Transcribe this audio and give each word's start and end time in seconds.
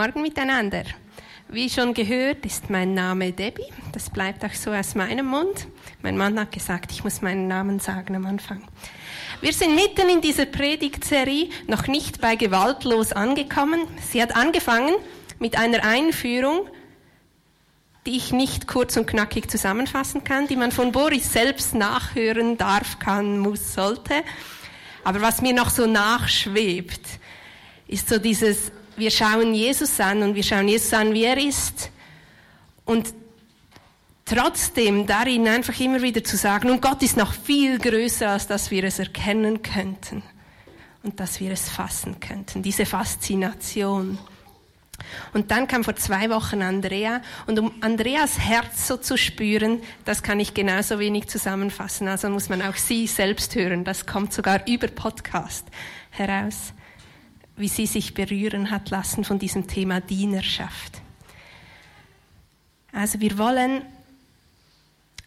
Morgen 0.00 0.22
miteinander. 0.22 0.84
Wie 1.50 1.68
schon 1.68 1.92
gehört, 1.92 2.46
ist 2.46 2.70
mein 2.70 2.94
Name 2.94 3.32
Debbie. 3.32 3.70
Das 3.92 4.08
bleibt 4.08 4.42
auch 4.46 4.54
so 4.54 4.70
aus 4.70 4.94
meinem 4.94 5.26
Mund. 5.26 5.66
Mein 6.00 6.16
Mann 6.16 6.40
hat 6.40 6.52
gesagt, 6.52 6.90
ich 6.90 7.04
muss 7.04 7.20
meinen 7.20 7.48
Namen 7.48 7.80
sagen 7.80 8.16
am 8.16 8.24
Anfang. 8.24 8.62
Wir 9.42 9.52
sind 9.52 9.74
mitten 9.74 10.08
in 10.08 10.22
dieser 10.22 10.46
Predigtserie, 10.46 11.50
noch 11.66 11.86
nicht 11.86 12.22
bei 12.22 12.36
gewaltlos 12.36 13.12
angekommen. 13.12 13.82
Sie 14.10 14.22
hat 14.22 14.34
angefangen 14.36 14.94
mit 15.38 15.58
einer 15.58 15.84
Einführung, 15.84 16.66
die 18.06 18.16
ich 18.16 18.32
nicht 18.32 18.66
kurz 18.66 18.96
und 18.96 19.06
knackig 19.06 19.50
zusammenfassen 19.50 20.24
kann, 20.24 20.46
die 20.46 20.56
man 20.56 20.72
von 20.72 20.92
Boris 20.92 21.30
selbst 21.30 21.74
nachhören 21.74 22.56
darf, 22.56 23.00
kann, 23.00 23.38
muss, 23.38 23.74
sollte. 23.74 24.14
Aber 25.04 25.20
was 25.20 25.42
mir 25.42 25.52
noch 25.52 25.68
so 25.68 25.86
nachschwebt, 25.86 27.02
ist 27.86 28.08
so 28.08 28.16
dieses 28.16 28.72
wir 29.00 29.10
schauen 29.10 29.54
Jesus 29.54 29.98
an 29.98 30.22
und 30.22 30.34
wir 30.34 30.42
schauen 30.42 30.68
Jesus 30.68 30.92
an, 30.92 31.12
wie 31.12 31.24
er 31.24 31.36
ist. 31.36 31.90
Und 32.84 33.12
trotzdem 34.24 35.06
darin 35.06 35.48
einfach 35.48 35.78
immer 35.80 36.02
wieder 36.02 36.22
zu 36.22 36.36
sagen, 36.36 36.70
und 36.70 36.80
Gott 36.80 37.02
ist 37.02 37.16
noch 37.16 37.32
viel 37.32 37.78
größer, 37.78 38.30
als 38.30 38.46
dass 38.46 38.70
wir 38.70 38.84
es 38.84 38.98
erkennen 38.98 39.62
könnten 39.62 40.22
und 41.02 41.18
dass 41.18 41.40
wir 41.40 41.50
es 41.50 41.68
fassen 41.68 42.20
könnten. 42.20 42.62
Diese 42.62 42.86
Faszination. 42.86 44.18
Und 45.32 45.50
dann 45.50 45.66
kam 45.66 45.82
vor 45.82 45.96
zwei 45.96 46.28
Wochen 46.30 46.62
Andrea. 46.62 47.22
Und 47.46 47.58
um 47.58 47.72
Andreas 47.80 48.38
Herz 48.38 48.86
so 48.86 48.98
zu 48.98 49.16
spüren, 49.16 49.80
das 50.04 50.22
kann 50.22 50.38
ich 50.38 50.52
genauso 50.52 50.98
wenig 50.98 51.26
zusammenfassen. 51.28 52.06
Also 52.06 52.28
muss 52.28 52.50
man 52.50 52.60
auch 52.60 52.76
sie 52.76 53.06
selbst 53.06 53.54
hören. 53.54 53.84
Das 53.84 54.06
kommt 54.06 54.32
sogar 54.32 54.66
über 54.68 54.88
Podcast 54.88 55.64
heraus 56.10 56.74
wie 57.60 57.68
sie 57.68 57.86
sich 57.86 58.14
berühren 58.14 58.70
hat 58.70 58.90
lassen 58.90 59.24
von 59.24 59.38
diesem 59.38 59.66
Thema 59.66 60.00
Dienerschaft. 60.00 61.00
Also 62.92 63.20
wir 63.20 63.38
wollen 63.38 63.82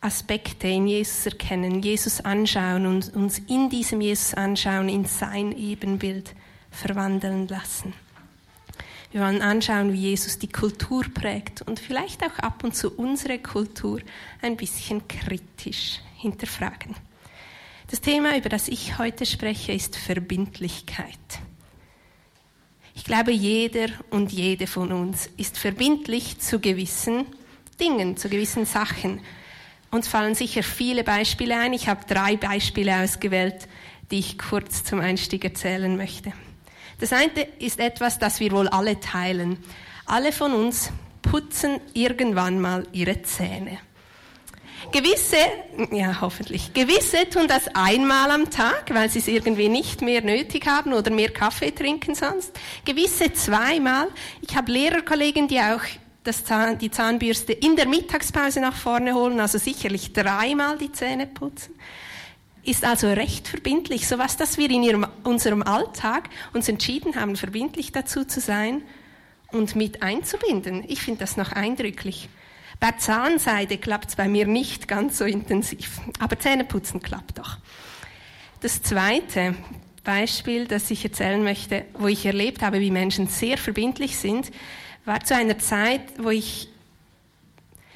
Aspekte 0.01 0.67
in 0.67 0.87
Jesus 0.87 1.25
erkennen, 1.25 1.81
Jesus 1.81 2.19
anschauen 2.19 2.85
und 2.85 3.13
uns 3.15 3.39
in 3.39 3.69
diesem 3.69 4.01
Jesus 4.01 4.33
anschauen, 4.33 4.89
in 4.89 5.05
sein 5.05 5.57
Ebenbild 5.57 6.35
verwandeln 6.71 7.47
lassen. 7.47 7.93
Wir 9.13 9.21
wollen 9.21 9.41
anschauen, 9.41 9.93
wie 9.93 10.09
Jesus 10.09 10.39
die 10.39 10.51
Kultur 10.51 11.05
prägt 11.13 11.61
und 11.61 11.79
vielleicht 11.79 12.23
auch 12.23 12.39
ab 12.39 12.63
und 12.63 12.75
zu 12.75 12.91
unsere 12.91 13.39
Kultur 13.39 14.01
ein 14.41 14.57
bisschen 14.57 15.07
kritisch 15.07 15.99
hinterfragen. 16.17 16.95
Das 17.89 18.01
Thema, 18.01 18.35
über 18.35 18.49
das 18.49 18.67
ich 18.67 18.97
heute 18.97 19.25
spreche, 19.25 19.71
ist 19.71 19.95
Verbindlichkeit. 19.95 21.17
Ich 22.95 23.03
glaube, 23.03 23.31
jeder 23.31 23.87
und 24.11 24.31
jede 24.31 24.67
von 24.67 24.91
uns 24.91 25.29
ist 25.37 25.57
verbindlich 25.57 26.39
zu 26.39 26.59
gewissen 26.59 27.25
Dingen, 27.79 28.17
zu 28.17 28.29
gewissen 28.29 28.65
Sachen. 28.65 29.19
Uns 29.91 30.07
fallen 30.07 30.35
sicher 30.35 30.63
viele 30.63 31.03
Beispiele 31.03 31.57
ein. 31.57 31.73
Ich 31.73 31.87
habe 31.87 32.05
drei 32.07 32.37
Beispiele 32.37 33.03
ausgewählt, 33.03 33.67
die 34.11 34.19
ich 34.19 34.37
kurz 34.37 34.83
zum 34.83 34.99
Einstieg 34.99 35.43
erzählen 35.43 35.95
möchte. 35.97 36.33
Das 36.99 37.13
eine 37.13 37.31
ist 37.59 37.79
etwas, 37.79 38.19
das 38.19 38.39
wir 38.39 38.51
wohl 38.51 38.67
alle 38.67 38.99
teilen. 38.99 39.57
Alle 40.05 40.31
von 40.31 40.53
uns 40.53 40.91
putzen 41.21 41.79
irgendwann 41.93 42.61
mal 42.61 42.87
ihre 42.91 43.23
Zähne. 43.23 43.79
Gewisse, 44.93 45.37
ja 45.91 46.21
hoffentlich, 46.21 46.71
gewisse 46.71 47.27
tun 47.27 47.47
das 47.47 47.67
einmal 47.73 48.29
am 48.29 48.51
Tag, 48.51 48.93
weil 48.93 49.09
sie 49.09 49.17
es 49.17 49.27
irgendwie 49.27 49.67
nicht 49.67 50.03
mehr 50.03 50.21
nötig 50.21 50.67
haben 50.67 50.93
oder 50.93 51.09
mehr 51.09 51.31
Kaffee 51.31 51.71
trinken 51.71 52.13
sonst. 52.13 52.51
Gewisse 52.85 53.33
zweimal. 53.33 54.07
Ich 54.47 54.55
habe 54.55 54.71
Lehrerkollegen, 54.71 55.47
die 55.47 55.59
auch 55.59 55.81
das 56.23 56.45
Zahn, 56.45 56.77
die 56.77 56.91
Zahnbürste 56.91 57.53
in 57.53 57.75
der 57.75 57.87
Mittagspause 57.87 58.59
nach 58.59 58.75
vorne 58.75 59.15
holen, 59.15 59.39
also 59.39 59.57
sicherlich 59.57 60.13
dreimal 60.13 60.77
die 60.77 60.91
Zähne 60.91 61.25
putzen. 61.25 61.73
Ist 62.63 62.85
also 62.85 63.07
recht 63.07 63.47
verbindlich, 63.47 64.07
so 64.07 64.19
was, 64.19 64.37
dass 64.37 64.59
wir 64.59 64.69
in 64.69 64.83
ihrem, 64.83 65.07
unserem 65.23 65.63
Alltag 65.63 66.29
uns 66.53 66.69
entschieden 66.69 67.15
haben, 67.15 67.35
verbindlich 67.35 67.93
dazu 67.93 68.25
zu 68.25 68.39
sein 68.39 68.83
und 69.51 69.75
mit 69.75 70.03
einzubinden. 70.03 70.85
Ich 70.87 71.01
finde 71.01 71.21
das 71.21 71.35
noch 71.35 71.51
eindrücklich. 71.51 72.29
Bei 72.79 72.91
Zahnseide 72.91 73.77
klappt 73.77 74.09
es 74.09 74.15
bei 74.15 74.27
mir 74.27 74.47
nicht 74.47 74.87
ganz 74.87 75.17
so 75.17 75.25
intensiv, 75.25 76.01
aber 76.19 76.37
Zähneputzen 76.39 77.01
klappt 77.01 77.37
doch. 77.37 77.57
Das 78.61 78.81
zweite 78.81 79.55
Beispiel, 80.03 80.67
das 80.67 80.91
ich 80.91 81.03
erzählen 81.03 81.43
möchte, 81.43 81.85
wo 81.93 82.07
ich 82.07 82.25
erlebt 82.25 82.61
habe, 82.61 82.79
wie 82.79 82.91
Menschen 82.91 83.27
sehr 83.27 83.57
verbindlich 83.57 84.17
sind, 84.17 84.51
war 85.05 85.23
zu 85.23 85.35
einer 85.35 85.59
Zeit, 85.59 86.01
wo 86.17 86.29
ich 86.29 86.69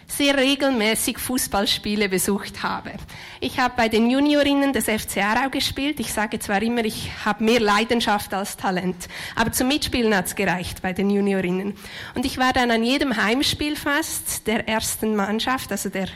sehr 0.07 0.37
regelmäßig 0.37 1.19
Fußballspiele 1.19 2.09
besucht 2.09 2.63
habe. 2.63 2.93
Ich 3.39 3.59
habe 3.59 3.73
bei 3.75 3.89
den 3.89 4.09
Juniorinnen 4.09 4.73
des 4.73 4.85
FC 4.85 5.17
Aarau 5.17 5.49
gespielt. 5.49 5.99
Ich 5.99 6.13
sage 6.13 6.39
zwar 6.39 6.61
immer, 6.61 6.85
ich 6.85 7.11
habe 7.25 7.43
mehr 7.43 7.59
Leidenschaft 7.59 8.33
als 8.33 8.55
Talent, 8.57 9.07
aber 9.35 9.51
zum 9.51 9.67
Mitspielen 9.67 10.15
hat's 10.15 10.35
gereicht 10.35 10.81
bei 10.81 10.93
den 10.93 11.09
Juniorinnen. 11.09 11.75
Und 12.15 12.25
ich 12.25 12.37
war 12.37 12.53
dann 12.53 12.71
an 12.71 12.83
jedem 12.83 13.17
Heimspiel 13.17 13.75
fast 13.75 14.47
der 14.47 14.67
ersten 14.67 15.15
Mannschaft, 15.15 15.71
also 15.71 15.89
der 15.89 16.07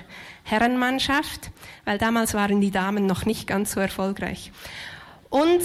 Herrenmannschaft, 0.43 1.51
weil 1.85 1.97
damals 1.97 2.33
waren 2.33 2.61
die 2.61 2.71
Damen 2.71 3.05
noch 3.05 3.25
nicht 3.25 3.45
ganz 3.45 3.73
so 3.73 3.79
erfolgreich. 3.79 4.51
Und 5.29 5.61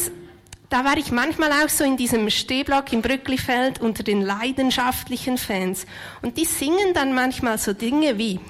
da 0.69 0.85
war 0.85 0.97
ich 0.97 1.13
manchmal 1.13 1.53
auch 1.53 1.69
so 1.69 1.85
in 1.85 1.97
diesem 1.97 2.29
Stehblock 2.29 2.93
im 2.93 3.03
Brücklifeld 3.03 3.81
unter 3.81 4.03
den 4.03 4.21
leidenschaftlichen 4.21 5.39
Fans. 5.39 5.87
Und 6.23 6.37
die 6.37 6.45
singen 6.45 6.93
dann 6.95 7.15
manchmal 7.15 7.59
so 7.59 7.73
Dinge 7.73 8.19
wie, 8.19 8.41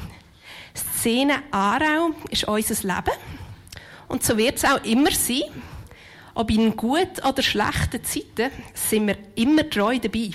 Szene 0.75 1.43
Aarau 1.50 2.10
ist 2.31 2.44
unser 2.44 2.75
Leben. 2.82 3.16
Und 4.09 4.22
so 4.22 4.37
wird 4.37 4.56
es 4.56 4.65
auch 4.65 4.82
immer 4.84 5.10
sein. 5.10 5.43
Ob 6.34 6.50
in 6.50 6.76
gut 6.76 7.25
oder 7.25 7.43
schlechten 7.43 8.05
Zeiten 8.05 8.50
sind 8.75 9.06
wir 9.06 9.16
immer 9.37 9.69
treu 9.69 9.99
dabei. 9.99 10.31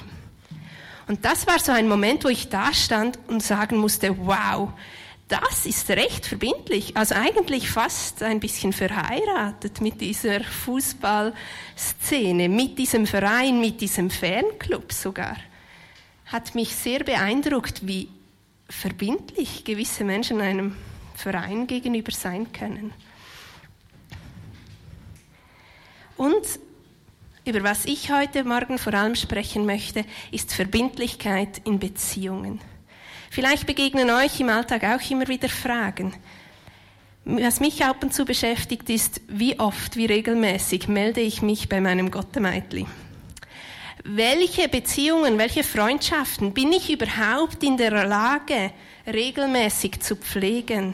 Und 1.08 1.24
das 1.26 1.46
war 1.46 1.60
so 1.60 1.72
ein 1.72 1.88
Moment, 1.88 2.24
wo 2.24 2.30
ich 2.30 2.50
da 2.50 2.74
stand 2.74 3.20
und 3.28 3.44
sagen 3.44 3.78
musste, 3.78 4.18
wow, 4.18 4.70
das 5.32 5.66
ist 5.66 5.90
recht 5.90 6.26
verbindlich, 6.26 6.98
also 6.98 7.16
eigentlich 7.16 7.70
fast 7.70 8.22
ein 8.22 8.42
bisschen 8.42 8.74
verheiratet 8.74 9.80
mit 9.80 10.02
dieser 10.02 10.44
Fußballszene, 10.44 12.50
mit 12.50 12.78
diesem 12.78 13.08
Verein, 13.08 13.62
mit 13.62 13.80
diesem 13.80 14.10
Fanclub 14.10 14.92
sogar. 14.92 15.38
Hat 16.26 16.54
mich 16.54 16.76
sehr 16.76 17.06
beeindruckt, 17.06 17.88
wie 17.88 18.10
verbindlich 18.68 19.64
gewisse 19.64 20.04
Menschen 20.04 20.42
einem 20.42 20.76
Verein 21.16 21.66
gegenüber 21.66 22.12
sein 22.12 22.52
können. 22.52 22.94
Und 26.18 26.60
über 27.46 27.64
was 27.64 27.86
ich 27.86 28.12
heute 28.12 28.44
Morgen 28.44 28.78
vor 28.78 28.94
allem 28.94 29.16
sprechen 29.16 29.66
möchte, 29.66 30.04
ist 30.32 30.54
Verbindlichkeit 30.54 31.62
in 31.64 31.80
Beziehungen. 31.80 32.60
Vielleicht 33.32 33.66
begegnen 33.66 34.10
euch 34.10 34.42
im 34.42 34.50
Alltag 34.50 34.84
auch 34.84 35.10
immer 35.10 35.26
wieder 35.30 35.48
Fragen. 35.48 36.14
Was 37.24 37.62
mich 37.62 37.82
ab 37.86 38.04
und 38.04 38.14
zu 38.14 38.26
beschäftigt 38.26 38.90
ist, 38.90 39.22
wie 39.30 39.58
oft, 39.58 39.96
wie 39.96 40.06
regelmäßig 40.06 40.90
melde 40.90 41.22
ich 41.22 41.42
mich 41.42 41.70
bei 41.70 41.80
meinem 41.80 42.12
Gottemeitli? 42.12 42.88
Welche 44.04 44.68
Beziehungen, 44.68 45.38
welche 45.38 45.64
Freundschaften 45.64 46.54
bin 46.54 46.74
ich 46.74 46.92
überhaupt 46.92 47.64
in 47.64 47.78
der 47.78 48.06
Lage, 48.06 48.74
regelmäßig 49.08 50.02
zu 50.02 50.18
pflegen? 50.18 50.94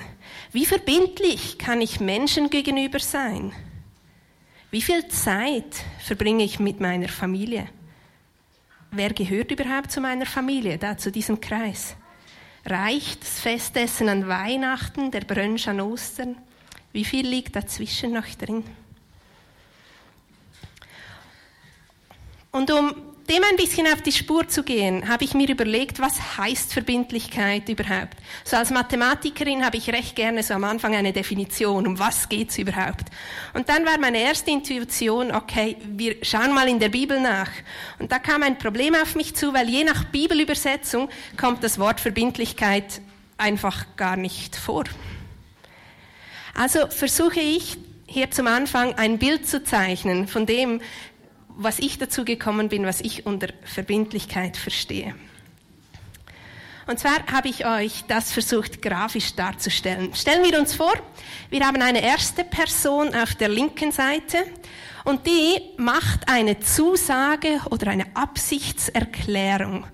Wie 0.52 0.68
verbindlich 0.68 1.58
kann 1.58 1.82
ich 1.82 2.00
Menschen 2.00 2.52
gegenüber 2.52 3.00
sein? 3.00 3.52
Wie 4.70 4.84
viel 4.84 5.08
Zeit 5.08 5.76
verbringe 6.06 6.44
ich 6.44 6.60
mit 6.60 6.82
meiner 6.82 7.10
Familie? 7.10 7.68
Wer 8.92 9.10
gehört 9.10 9.50
überhaupt 9.50 9.92
zu 9.92 10.02
meiner 10.02 10.28
Familie, 10.28 10.78
da 10.78 10.96
zu 10.96 11.12
diesem 11.12 11.42
Kreis? 11.42 11.96
Reicht 12.70 13.22
das 13.22 13.40
Festessen 13.40 14.10
an 14.10 14.28
Weihnachten, 14.28 15.10
der 15.10 15.22
Brunch 15.22 15.70
an 15.70 15.80
Ostern? 15.80 16.36
Wie 16.92 17.06
viel 17.06 17.26
liegt 17.26 17.56
dazwischen 17.56 18.12
noch 18.12 18.28
drin? 18.28 18.66
Und 22.52 22.70
um 22.70 23.07
dem 23.30 23.44
ein 23.44 23.58
bisschen 23.58 23.88
auf 23.88 24.02
die 24.02 24.12
Spur 24.12 24.48
zu 24.48 24.64
gehen, 24.64 25.10
habe 25.10 25.26
ich 25.26 25.34
mir 25.34 25.50
überlegt, 25.50 26.00
was 26.00 26.38
heißt 26.38 26.72
Verbindlichkeit 26.72 27.68
überhaupt? 27.68 28.16
So 28.46 28.56
als 28.56 28.72
Mathematikerin 28.72 29.66
habe 29.66 29.78
ich 29.78 29.90
recht 29.90 30.16
gerne 30.16 30.44
so 30.44 30.54
am 30.54 30.64
Anfang 30.64 30.96
eine 30.96 31.12
Definition, 31.12 31.88
um 31.88 32.00
was 32.00 32.30
geht's 32.30 32.58
überhaupt? 32.58 33.06
Und 33.54 33.68
dann 33.68 33.86
war 33.86 33.98
meine 34.00 34.20
erste 34.20 34.52
Intuition, 34.52 35.32
okay, 35.32 35.76
wir 35.86 36.16
schauen 36.22 36.54
mal 36.54 36.70
in 36.70 36.80
der 36.80 36.90
Bibel 36.90 37.20
nach. 37.20 37.50
Und 38.00 38.12
da 38.12 38.20
kam 38.20 38.44
ein 38.44 38.58
Problem 38.58 38.96
auf 38.96 39.16
mich 39.16 39.36
zu, 39.36 39.54
weil 39.54 39.70
je 39.70 39.84
nach 39.84 40.06
Bibelübersetzung 40.06 41.10
kommt 41.40 41.64
das 41.64 41.80
Wort 41.80 42.00
Verbindlichkeit 42.00 43.02
einfach 43.38 43.86
gar 43.98 44.16
nicht 44.16 44.56
vor. 44.56 44.86
Also 46.54 46.88
versuche 46.88 47.42
ich 47.42 47.78
hier 48.08 48.32
zum 48.32 48.48
Anfang 48.48 48.96
ein 48.96 49.20
Bild 49.20 49.48
zu 49.48 49.64
zeichnen 49.64 50.28
von 50.28 50.46
dem, 50.46 50.82
was 51.58 51.80
ich 51.80 51.98
dazu 51.98 52.24
gekommen 52.24 52.70
bin, 52.70 52.86
was 52.86 53.02
ich 53.02 53.26
unter 53.26 53.50
Verbindlichkeit 53.64 54.56
verstehe. 54.58 55.16
Und 56.86 57.00
zwar 57.00 57.26
habe 57.30 57.50
ich 57.50 57.66
euch 57.66 58.06
das 58.08 58.32
versucht 58.32 58.82
grafisch 58.82 59.36
darzustellen. 59.36 60.16
Stellen 60.16 60.50
wir 60.50 60.58
uns 60.58 60.74
vor, 60.74 60.94
wir 61.50 61.66
haben 61.66 61.82
eine 61.82 62.02
erste 62.02 62.46
Person 62.46 63.14
auf 63.14 63.36
der 63.36 63.50
linken 63.50 63.92
Seite 63.92 64.38
und 65.04 65.28
die 65.28 65.62
macht 65.76 66.30
eine 66.30 66.60
Zusage 66.62 67.60
oder 67.72 67.88
eine 67.88 68.06
Absichtserklärung 68.16 69.86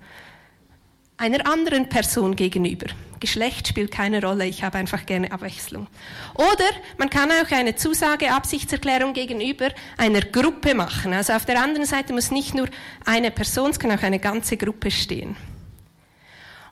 einer 1.16 1.46
anderen 1.46 1.88
Person 1.88 2.36
gegenüber. 2.36 2.86
Geschlecht 3.20 3.68
spielt 3.68 3.90
keine 3.90 4.20
Rolle, 4.20 4.46
ich 4.46 4.62
habe 4.62 4.78
einfach 4.78 5.06
gerne 5.06 5.32
Abwechslung. 5.32 5.86
Oder 6.34 6.70
man 6.98 7.08
kann 7.08 7.30
auch 7.30 7.50
eine 7.52 7.74
Zusage, 7.76 8.30
Absichtserklärung 8.30 9.14
gegenüber 9.14 9.70
einer 9.96 10.20
Gruppe 10.20 10.74
machen. 10.74 11.14
Also 11.14 11.32
auf 11.32 11.46
der 11.46 11.62
anderen 11.62 11.86
Seite 11.86 12.12
muss 12.12 12.30
nicht 12.30 12.54
nur 12.54 12.68
eine 13.06 13.30
Person, 13.30 13.70
es 13.70 13.78
kann 13.78 13.92
auch 13.92 14.02
eine 14.02 14.18
ganze 14.18 14.56
Gruppe 14.56 14.90
stehen. 14.90 15.36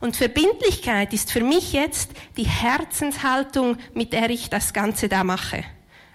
Und 0.00 0.16
Verbindlichkeit 0.16 1.12
ist 1.12 1.30
für 1.30 1.42
mich 1.42 1.72
jetzt 1.72 2.10
die 2.36 2.46
Herzenshaltung, 2.46 3.78
mit 3.94 4.12
der 4.12 4.30
ich 4.30 4.50
das 4.50 4.72
Ganze 4.72 5.08
da 5.08 5.22
mache. 5.22 5.64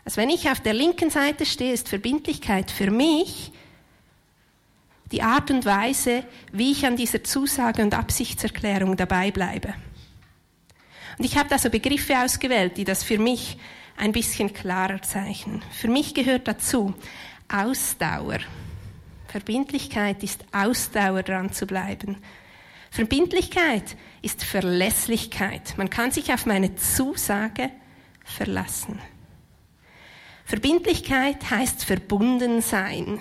Also 0.04 0.22
wenn 0.22 0.30
ich 0.30 0.50
auf 0.50 0.60
der 0.60 0.74
linken 0.74 1.10
Seite 1.10 1.46
stehe, 1.46 1.74
ist 1.74 1.90
Verbindlichkeit 1.90 2.70
für 2.70 2.92
mich 2.92 3.54
die 5.12 5.22
Art 5.22 5.52
und 5.52 5.66
Weise, 5.66 6.24
wie 6.52 6.72
ich 6.72 6.86
an 6.86 6.98
dieser 6.98 7.24
Zusage 7.24 7.82
und 7.82 7.94
Absichtserklärung 7.94 8.98
dabei 8.98 9.32
bleibe. 9.32 9.74
Und 11.18 11.26
ich 11.26 11.38
habe 11.38 11.50
da 11.50 11.58
so 11.58 11.70
Begriffe 11.70 12.18
ausgewählt, 12.20 12.78
die 12.78 12.84
das 12.84 13.04
für 13.04 13.18
mich 13.18 13.58
ein 13.96 14.12
bisschen 14.12 14.54
klarer 14.54 15.02
zeichnen. 15.02 15.62
Für 15.72 15.88
mich 15.88 16.14
gehört 16.14 16.48
dazu 16.48 16.94
Ausdauer. 17.48 18.40
Verbindlichkeit 19.28 20.24
ist 20.24 20.46
Ausdauer 20.52 21.24
dran 21.24 21.52
zu 21.52 21.66
bleiben. 21.66 22.18
Verbindlichkeit 22.92 23.96
ist 24.22 24.44
Verlässlichkeit. 24.44 25.78
Man 25.78 25.90
kann 25.90 26.12
sich 26.12 26.34
auf 26.34 26.46
meine 26.46 26.76
Zusage 26.76 27.72
verlassen. 28.24 29.00
Verbindlichkeit 30.46 31.50
heißt 31.50 31.84
verbunden 31.84 32.62
sein 32.62 33.20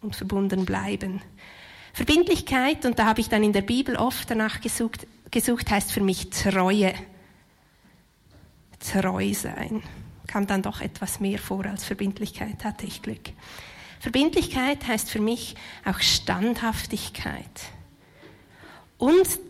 und 0.00 0.16
verbunden 0.16 0.64
bleiben. 0.64 1.20
Verbindlichkeit, 1.92 2.84
und 2.84 2.98
da 2.98 3.06
habe 3.06 3.20
ich 3.20 3.28
dann 3.28 3.42
in 3.42 3.52
der 3.52 3.62
Bibel 3.62 3.96
oft 3.96 4.30
danach 4.30 4.60
gesucht, 4.60 5.06
gesucht 5.30 5.70
heißt 5.70 5.92
für 5.92 6.00
mich 6.00 6.30
Treue. 6.30 6.94
Treu 8.78 9.34
sein. 9.34 9.82
Kam 10.26 10.46
dann 10.46 10.62
doch 10.62 10.80
etwas 10.80 11.20
mehr 11.20 11.38
vor 11.38 11.66
als 11.66 11.84
Verbindlichkeit, 11.84 12.64
hatte 12.64 12.86
ich 12.86 13.02
Glück. 13.02 13.30
Verbindlichkeit 13.98 14.86
heißt 14.86 15.10
für 15.10 15.20
mich 15.20 15.56
auch 15.84 16.00
Standhaftigkeit. 16.00 17.44
Und 18.96 19.40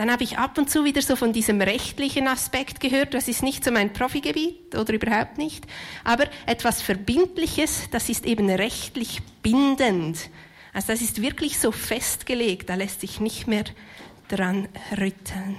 dann 0.00 0.10
habe 0.10 0.24
ich 0.24 0.38
ab 0.38 0.56
und 0.56 0.70
zu 0.70 0.86
wieder 0.86 1.02
so 1.02 1.14
von 1.14 1.34
diesem 1.34 1.60
rechtlichen 1.60 2.26
Aspekt 2.26 2.80
gehört. 2.80 3.12
Das 3.12 3.28
ist 3.28 3.42
nicht 3.42 3.62
so 3.62 3.70
mein 3.70 3.92
Profigebiet 3.92 4.74
oder 4.74 4.94
überhaupt 4.94 5.36
nicht. 5.36 5.66
Aber 6.04 6.24
etwas 6.46 6.80
Verbindliches, 6.80 7.90
das 7.90 8.08
ist 8.08 8.24
eben 8.24 8.48
rechtlich 8.48 9.20
bindend. 9.42 10.30
Also 10.72 10.86
das 10.94 11.02
ist 11.02 11.20
wirklich 11.20 11.58
so 11.58 11.70
festgelegt, 11.70 12.70
da 12.70 12.76
lässt 12.76 13.02
sich 13.02 13.20
nicht 13.20 13.46
mehr 13.46 13.64
dran 14.28 14.68
rütteln. 14.92 15.58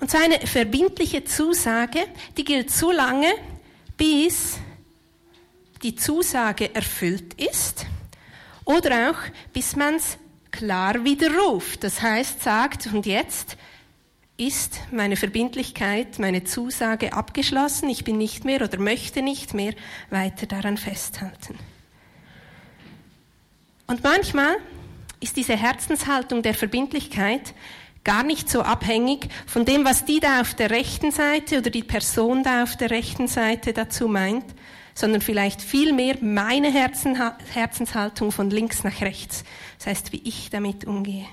Und 0.00 0.10
so 0.10 0.16
eine 0.16 0.40
verbindliche 0.46 1.24
Zusage, 1.24 2.00
die 2.34 2.44
gilt 2.44 2.70
so 2.70 2.92
lange, 2.92 3.30
bis 3.98 4.58
die 5.82 5.96
Zusage 5.96 6.74
erfüllt 6.74 7.34
ist 7.34 7.84
oder 8.64 9.10
auch 9.10 9.18
bis 9.52 9.76
man 9.76 9.96
es 9.96 10.16
klar 10.50 11.04
widerruft. 11.04 11.84
Das 11.84 12.02
heißt, 12.02 12.42
sagt, 12.42 12.88
und 12.92 13.06
jetzt 13.06 13.56
ist 14.36 14.80
meine 14.90 15.16
Verbindlichkeit, 15.16 16.18
meine 16.18 16.44
Zusage 16.44 17.12
abgeschlossen, 17.12 17.88
ich 17.90 18.04
bin 18.04 18.16
nicht 18.16 18.44
mehr 18.44 18.62
oder 18.62 18.78
möchte 18.78 19.20
nicht 19.22 19.52
mehr 19.54 19.74
weiter 20.08 20.46
daran 20.46 20.78
festhalten. 20.78 21.58
Und 23.86 24.02
manchmal 24.02 24.56
ist 25.20 25.36
diese 25.36 25.56
Herzenshaltung 25.56 26.42
der 26.42 26.54
Verbindlichkeit 26.54 27.54
gar 28.02 28.22
nicht 28.22 28.48
so 28.48 28.62
abhängig 28.62 29.28
von 29.46 29.66
dem, 29.66 29.84
was 29.84 30.06
die 30.06 30.20
da 30.20 30.40
auf 30.40 30.54
der 30.54 30.70
rechten 30.70 31.10
Seite 31.10 31.58
oder 31.58 31.68
die 31.68 31.82
Person 31.82 32.42
da 32.42 32.62
auf 32.62 32.76
der 32.76 32.90
rechten 32.90 33.28
Seite 33.28 33.74
dazu 33.74 34.08
meint, 34.08 34.46
sondern 35.00 35.22
vielleicht 35.22 35.62
vielmehr 35.62 36.16
meine 36.20 36.70
Herzenshaltung 36.70 38.30
von 38.30 38.50
links 38.50 38.84
nach 38.84 39.00
rechts. 39.00 39.44
Das 39.78 39.86
heißt, 39.86 40.12
wie 40.12 40.20
ich 40.24 40.50
damit 40.50 40.84
umgehe. 40.84 41.26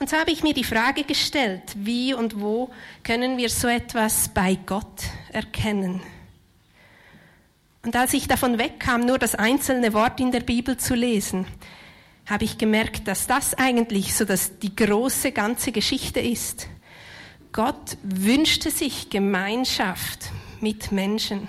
Und 0.00 0.08
so 0.08 0.16
habe 0.16 0.32
ich 0.32 0.42
mir 0.42 0.54
die 0.54 0.64
Frage 0.64 1.04
gestellt, 1.04 1.62
wie 1.76 2.14
und 2.14 2.40
wo 2.40 2.70
können 3.04 3.36
wir 3.36 3.50
so 3.50 3.68
etwas 3.68 4.30
bei 4.30 4.58
Gott 4.66 5.02
erkennen? 5.30 6.00
Und 7.84 7.94
als 7.94 8.14
ich 8.14 8.26
davon 8.26 8.58
wegkam, 8.58 9.04
nur 9.04 9.18
das 9.18 9.34
einzelne 9.34 9.92
Wort 9.92 10.18
in 10.20 10.32
der 10.32 10.40
Bibel 10.40 10.76
zu 10.76 10.94
lesen, 10.94 11.46
habe 12.26 12.44
ich 12.44 12.56
gemerkt, 12.56 13.06
dass 13.06 13.26
das 13.26 13.54
eigentlich 13.54 14.14
so 14.14 14.24
dass 14.24 14.58
die 14.58 14.74
große 14.74 15.32
ganze 15.32 15.70
Geschichte 15.70 16.20
ist. 16.20 16.68
Gott 17.52 17.98
wünschte 18.02 18.70
sich 18.70 19.10
Gemeinschaft 19.10 20.30
mit 20.62 20.92
Menschen. 20.92 21.48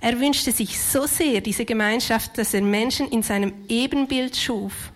Er 0.00 0.18
wünschte 0.18 0.50
sich 0.50 0.80
so 0.80 1.06
sehr 1.06 1.40
diese 1.40 1.64
Gemeinschaft, 1.64 2.38
dass 2.38 2.54
er 2.54 2.62
Menschen 2.62 3.08
in 3.08 3.22
seinem 3.22 3.52
Ebenbild 3.68 4.36
schuf. 4.36 4.92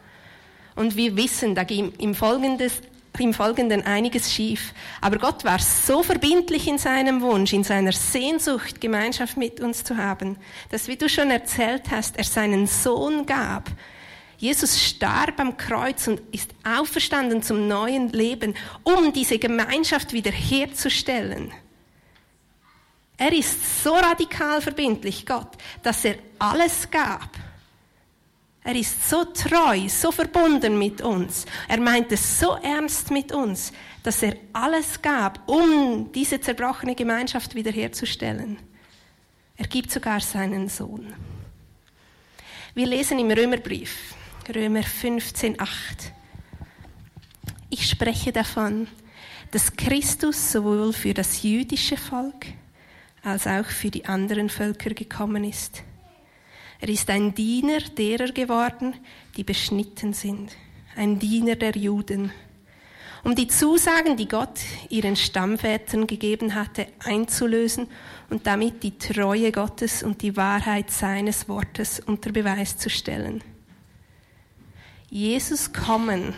Und 0.74 0.96
wir 0.96 1.16
wissen, 1.16 1.54
da 1.54 1.64
ging 1.64 1.92
im 1.98 2.14
Folgenden, 2.14 2.70
im 3.18 3.34
Folgenden 3.34 3.82
einiges 3.82 4.32
schief. 4.32 4.72
Aber 5.02 5.18
Gott 5.18 5.44
war 5.44 5.58
so 5.58 6.02
verbindlich 6.02 6.66
in 6.66 6.78
seinem 6.78 7.20
Wunsch, 7.20 7.52
in 7.52 7.64
seiner 7.64 7.92
Sehnsucht, 7.92 8.80
Gemeinschaft 8.80 9.36
mit 9.36 9.60
uns 9.60 9.84
zu 9.84 9.96
haben, 9.96 10.36
dass, 10.70 10.88
wie 10.88 10.96
du 10.96 11.08
schon 11.08 11.30
erzählt 11.30 11.90
hast, 11.90 12.16
er 12.16 12.24
seinen 12.24 12.66
Sohn 12.66 13.26
gab. 13.26 13.70
Jesus 14.38 14.82
starb 14.82 15.38
am 15.38 15.56
Kreuz 15.56 16.08
und 16.08 16.20
ist 16.32 16.50
auferstanden 16.64 17.42
zum 17.42 17.68
neuen 17.68 18.08
Leben, 18.08 18.54
um 18.82 19.12
diese 19.12 19.38
Gemeinschaft 19.38 20.12
wiederherzustellen. 20.12 21.52
Er 23.16 23.32
ist 23.32 23.82
so 23.82 23.94
radikal 23.94 24.60
verbindlich, 24.60 25.24
Gott, 25.24 25.56
dass 25.82 26.04
er 26.04 26.16
alles 26.38 26.90
gab. 26.90 27.30
Er 28.64 28.74
ist 28.74 29.08
so 29.08 29.24
treu, 29.26 29.88
so 29.88 30.10
verbunden 30.10 30.78
mit 30.78 31.02
uns. 31.02 31.44
Er 31.68 31.80
meint 31.80 32.10
es 32.12 32.40
so 32.40 32.54
ernst 32.54 33.10
mit 33.10 33.30
uns, 33.30 33.72
dass 34.02 34.22
er 34.22 34.36
alles 34.54 35.00
gab, 35.00 35.46
um 35.46 36.10
diese 36.12 36.40
zerbrochene 36.40 36.94
Gemeinschaft 36.94 37.54
wiederherzustellen. 37.54 38.58
Er 39.56 39.66
gibt 39.66 39.90
sogar 39.90 40.20
seinen 40.20 40.68
Sohn. 40.68 41.12
Wir 42.74 42.86
lesen 42.86 43.18
im 43.18 43.30
Römerbrief, 43.30 44.14
Römer 44.52 44.82
15, 44.82 45.60
8. 45.60 46.12
Ich 47.70 47.88
spreche 47.88 48.32
davon, 48.32 48.88
dass 49.50 49.76
Christus 49.76 50.52
sowohl 50.52 50.92
für 50.92 51.14
das 51.14 51.42
jüdische 51.42 51.96
Volk 51.96 52.46
als 53.24 53.46
auch 53.46 53.66
für 53.66 53.90
die 53.90 54.04
anderen 54.04 54.48
Völker 54.48 54.90
gekommen 54.90 55.44
ist. 55.44 55.82
Er 56.80 56.88
ist 56.88 57.08
ein 57.10 57.34
Diener 57.34 57.80
derer 57.80 58.32
geworden, 58.32 58.94
die 59.36 59.44
beschnitten 59.44 60.12
sind, 60.12 60.52
ein 60.96 61.18
Diener 61.18 61.56
der 61.56 61.76
Juden, 61.76 62.30
um 63.24 63.34
die 63.34 63.48
Zusagen, 63.48 64.18
die 64.18 64.28
Gott 64.28 64.60
ihren 64.90 65.16
Stammvätern 65.16 66.06
gegeben 66.06 66.54
hatte, 66.54 66.86
einzulösen 67.02 67.88
und 68.28 68.46
damit 68.46 68.82
die 68.82 68.98
Treue 68.98 69.50
Gottes 69.50 70.02
und 70.02 70.20
die 70.20 70.36
Wahrheit 70.36 70.90
seines 70.90 71.48
Wortes 71.48 72.00
unter 72.00 72.32
Beweis 72.32 72.76
zu 72.76 72.90
stellen. 72.90 73.42
Jesus 75.08 75.72
kommen 75.72 76.34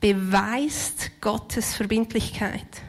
beweist 0.00 1.20
Gottes 1.20 1.74
Verbindlichkeit. 1.74 2.85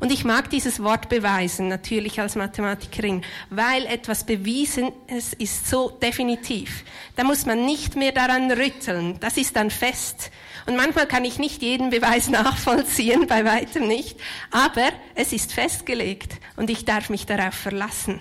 Und 0.00 0.12
ich 0.12 0.24
mag 0.24 0.48
dieses 0.50 0.82
Wort 0.82 1.08
beweisen, 1.08 1.68
natürlich 1.68 2.20
als 2.20 2.36
Mathematikerin, 2.36 3.22
weil 3.50 3.84
etwas 3.86 4.24
bewiesen 4.24 4.92
ist, 5.08 5.34
ist 5.34 5.68
so 5.68 5.90
definitiv. 5.90 6.84
Da 7.16 7.24
muss 7.24 7.46
man 7.46 7.64
nicht 7.64 7.96
mehr 7.96 8.12
daran 8.12 8.50
rütteln. 8.50 9.18
Das 9.20 9.36
ist 9.36 9.56
dann 9.56 9.70
fest. 9.70 10.30
Und 10.66 10.76
manchmal 10.76 11.06
kann 11.06 11.24
ich 11.24 11.38
nicht 11.38 11.62
jeden 11.62 11.90
Beweis 11.90 12.28
nachvollziehen, 12.30 13.26
bei 13.26 13.44
weitem 13.44 13.88
nicht. 13.88 14.18
Aber 14.50 14.90
es 15.14 15.32
ist 15.32 15.52
festgelegt 15.52 16.34
und 16.56 16.70
ich 16.70 16.84
darf 16.84 17.10
mich 17.10 17.26
darauf 17.26 17.54
verlassen. 17.54 18.20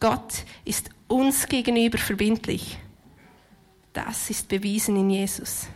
Gott 0.00 0.44
ist 0.64 0.90
uns 1.08 1.48
gegenüber 1.48 1.98
verbindlich. 1.98 2.78
Das 3.92 4.30
ist 4.30 4.48
bewiesen 4.48 4.96
in 4.96 5.10
Jesus. 5.10 5.66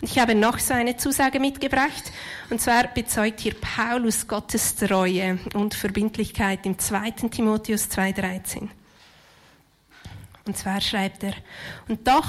Und 0.00 0.10
ich 0.10 0.18
habe 0.18 0.34
noch 0.34 0.58
so 0.58 0.72
eine 0.72 0.96
Zusage 0.96 1.40
mitgebracht. 1.40 2.10
Und 2.48 2.60
zwar 2.60 2.88
bezeugt 2.88 3.40
hier 3.40 3.54
Paulus 3.54 4.26
Gottes 4.26 4.76
Treue 4.76 5.38
und 5.54 5.74
Verbindlichkeit 5.74 6.64
im 6.64 6.78
2. 6.78 7.10
Timotheus 7.30 7.90
2,13. 7.90 8.68
Und 10.46 10.56
zwar 10.56 10.80
schreibt 10.80 11.22
er, 11.22 11.34
und 11.88 12.08
doch 12.08 12.26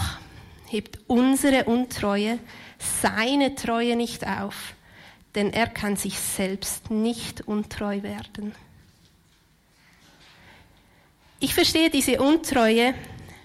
hebt 0.68 1.00
unsere 1.08 1.64
Untreue 1.66 2.40
seine 3.02 3.56
Treue 3.56 3.96
nicht 3.96 4.28
auf, 4.28 4.74
denn 5.36 5.54
er 5.54 5.68
kann 5.68 5.96
sich 5.96 6.20
selbst 6.20 6.92
nicht 6.92 7.42
untreu 7.48 8.04
werden. 8.04 8.54
Ich 11.40 11.54
verstehe 11.54 11.90
diese 11.90 12.22
Untreue 12.22 12.94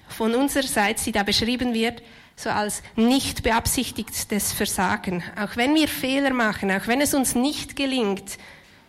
von 0.08 0.34
unsererseits, 0.34 1.04
die 1.04 1.12
da 1.12 1.22
beschrieben 1.22 1.74
wird, 1.74 2.02
so 2.36 2.50
als 2.50 2.82
nicht 2.94 3.42
beabsichtigtes 3.42 4.52
Versagen. 4.52 5.22
Auch 5.40 5.56
wenn 5.56 5.74
wir 5.74 5.88
Fehler 5.88 6.32
machen, 6.32 6.70
auch 6.70 6.86
wenn 6.86 7.00
es 7.00 7.14
uns 7.14 7.34
nicht 7.34 7.76
gelingt, 7.76 8.36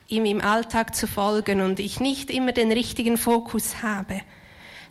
ihm 0.10 0.25
im 0.25 0.42
Alltag 0.42 0.96
zu 0.96 1.08
folgen 1.08 1.62
und 1.62 1.80
ich 1.80 2.00
nicht 2.00 2.30
immer 2.30 2.51
den 2.51 2.72
richtigen 2.72 3.18
Fokus 3.18 3.82
habe, 3.82 4.22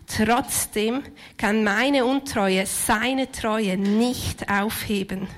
trotzdem 0.07 1.03
kann 1.37 1.65
meine 1.65 2.07
Untreue 2.07 2.67
seine 2.67 3.31
Treue 3.31 3.77
nicht 3.77 4.51
aufheben. 4.51 5.29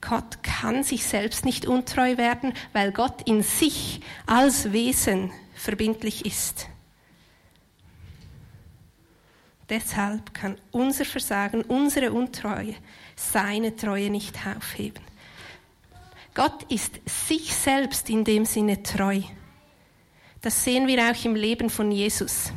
Gott 0.00 0.42
kann 0.42 0.84
sich 0.84 1.06
selbst 1.06 1.46
nicht 1.46 1.66
untreu 1.66 2.18
werden, 2.18 2.52
weil 2.74 2.92
Gott 2.92 3.26
in 3.26 3.42
sich 3.42 4.00
als 4.26 4.72
Wesen 4.72 5.32
verbindlich 5.54 6.26
ist. 6.26 6.68
Deshalb 9.68 10.34
kann 10.34 10.58
unser 10.72 11.04
Versagen, 11.04 11.62
unsere 11.62 12.12
Untreue, 12.12 12.74
seine 13.16 13.74
Treue 13.74 14.10
nicht 14.10 14.34
aufheben. 14.46 15.02
Gott 16.34 16.64
ist 16.64 17.00
sich 17.06 17.54
selbst 17.54 18.10
in 18.10 18.24
dem 18.24 18.44
Sinne 18.44 18.82
treu. 18.82 19.20
Das 20.42 20.64
sehen 20.64 20.86
wir 20.86 21.10
auch 21.10 21.24
im 21.24 21.36
Leben 21.36 21.70
von 21.70 21.90
Jesus. 21.90 22.52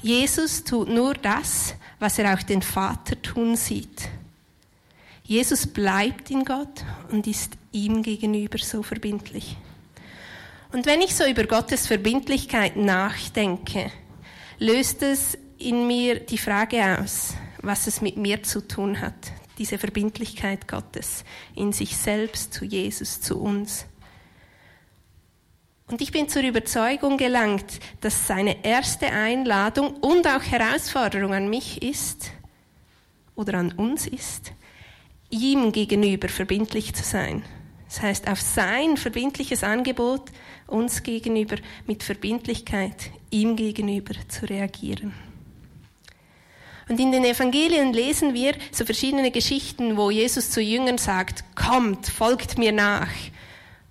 Jesus 0.00 0.64
tut 0.64 0.88
nur 0.88 1.14
das, 1.14 1.74
was 1.98 2.18
er 2.18 2.34
auch 2.34 2.42
den 2.42 2.62
Vater 2.62 3.20
tun 3.22 3.56
sieht. 3.56 4.08
Jesus 5.22 5.66
bleibt 5.66 6.30
in 6.30 6.44
Gott 6.44 6.84
und 7.10 7.26
ist 7.26 7.52
ihm 7.72 8.02
gegenüber 8.02 8.58
so 8.58 8.82
verbindlich. 8.82 9.56
Und 10.72 10.86
wenn 10.86 11.00
ich 11.00 11.14
so 11.14 11.24
über 11.24 11.44
Gottes 11.44 11.86
Verbindlichkeit 11.86 12.76
nachdenke, 12.76 13.90
löst 14.64 15.02
es 15.02 15.36
in 15.58 15.86
mir 15.86 16.20
die 16.20 16.38
Frage 16.38 16.98
aus, 16.98 17.34
was 17.60 17.86
es 17.86 18.00
mit 18.00 18.16
mir 18.16 18.42
zu 18.42 18.66
tun 18.66 19.00
hat, 19.00 19.32
diese 19.58 19.76
Verbindlichkeit 19.76 20.66
Gottes 20.66 21.24
in 21.54 21.72
sich 21.72 21.98
selbst, 21.98 22.54
zu 22.54 22.64
Jesus, 22.64 23.20
zu 23.20 23.38
uns. 23.38 23.84
Und 25.86 26.00
ich 26.00 26.12
bin 26.12 26.30
zur 26.30 26.42
Überzeugung 26.42 27.18
gelangt, 27.18 27.78
dass 28.00 28.26
seine 28.26 28.64
erste 28.64 29.06
Einladung 29.06 29.96
und 29.96 30.26
auch 30.26 30.42
Herausforderung 30.42 31.34
an 31.34 31.50
mich 31.50 31.82
ist 31.82 32.30
oder 33.34 33.58
an 33.58 33.72
uns 33.72 34.06
ist, 34.06 34.52
ihm 35.28 35.72
gegenüber 35.72 36.30
verbindlich 36.30 36.94
zu 36.94 37.04
sein. 37.04 37.42
Das 37.86 38.00
heißt, 38.00 38.28
auf 38.28 38.40
sein 38.40 38.96
verbindliches 38.96 39.62
Angebot 39.62 40.30
uns 40.66 41.02
gegenüber 41.02 41.56
mit 41.86 42.02
Verbindlichkeit 42.02 43.10
ihm 43.30 43.56
gegenüber 43.56 44.14
zu 44.28 44.48
reagieren. 44.48 45.12
Und 46.88 47.00
in 47.00 47.12
den 47.12 47.24
Evangelien 47.24 47.92
lesen 47.92 48.34
wir 48.34 48.54
so 48.70 48.84
verschiedene 48.84 49.30
Geschichten, 49.30 49.96
wo 49.96 50.10
Jesus 50.10 50.50
zu 50.50 50.60
Jüngern 50.60 50.98
sagt, 50.98 51.44
kommt, 51.54 52.06
folgt 52.06 52.58
mir 52.58 52.72
nach. 52.72 53.08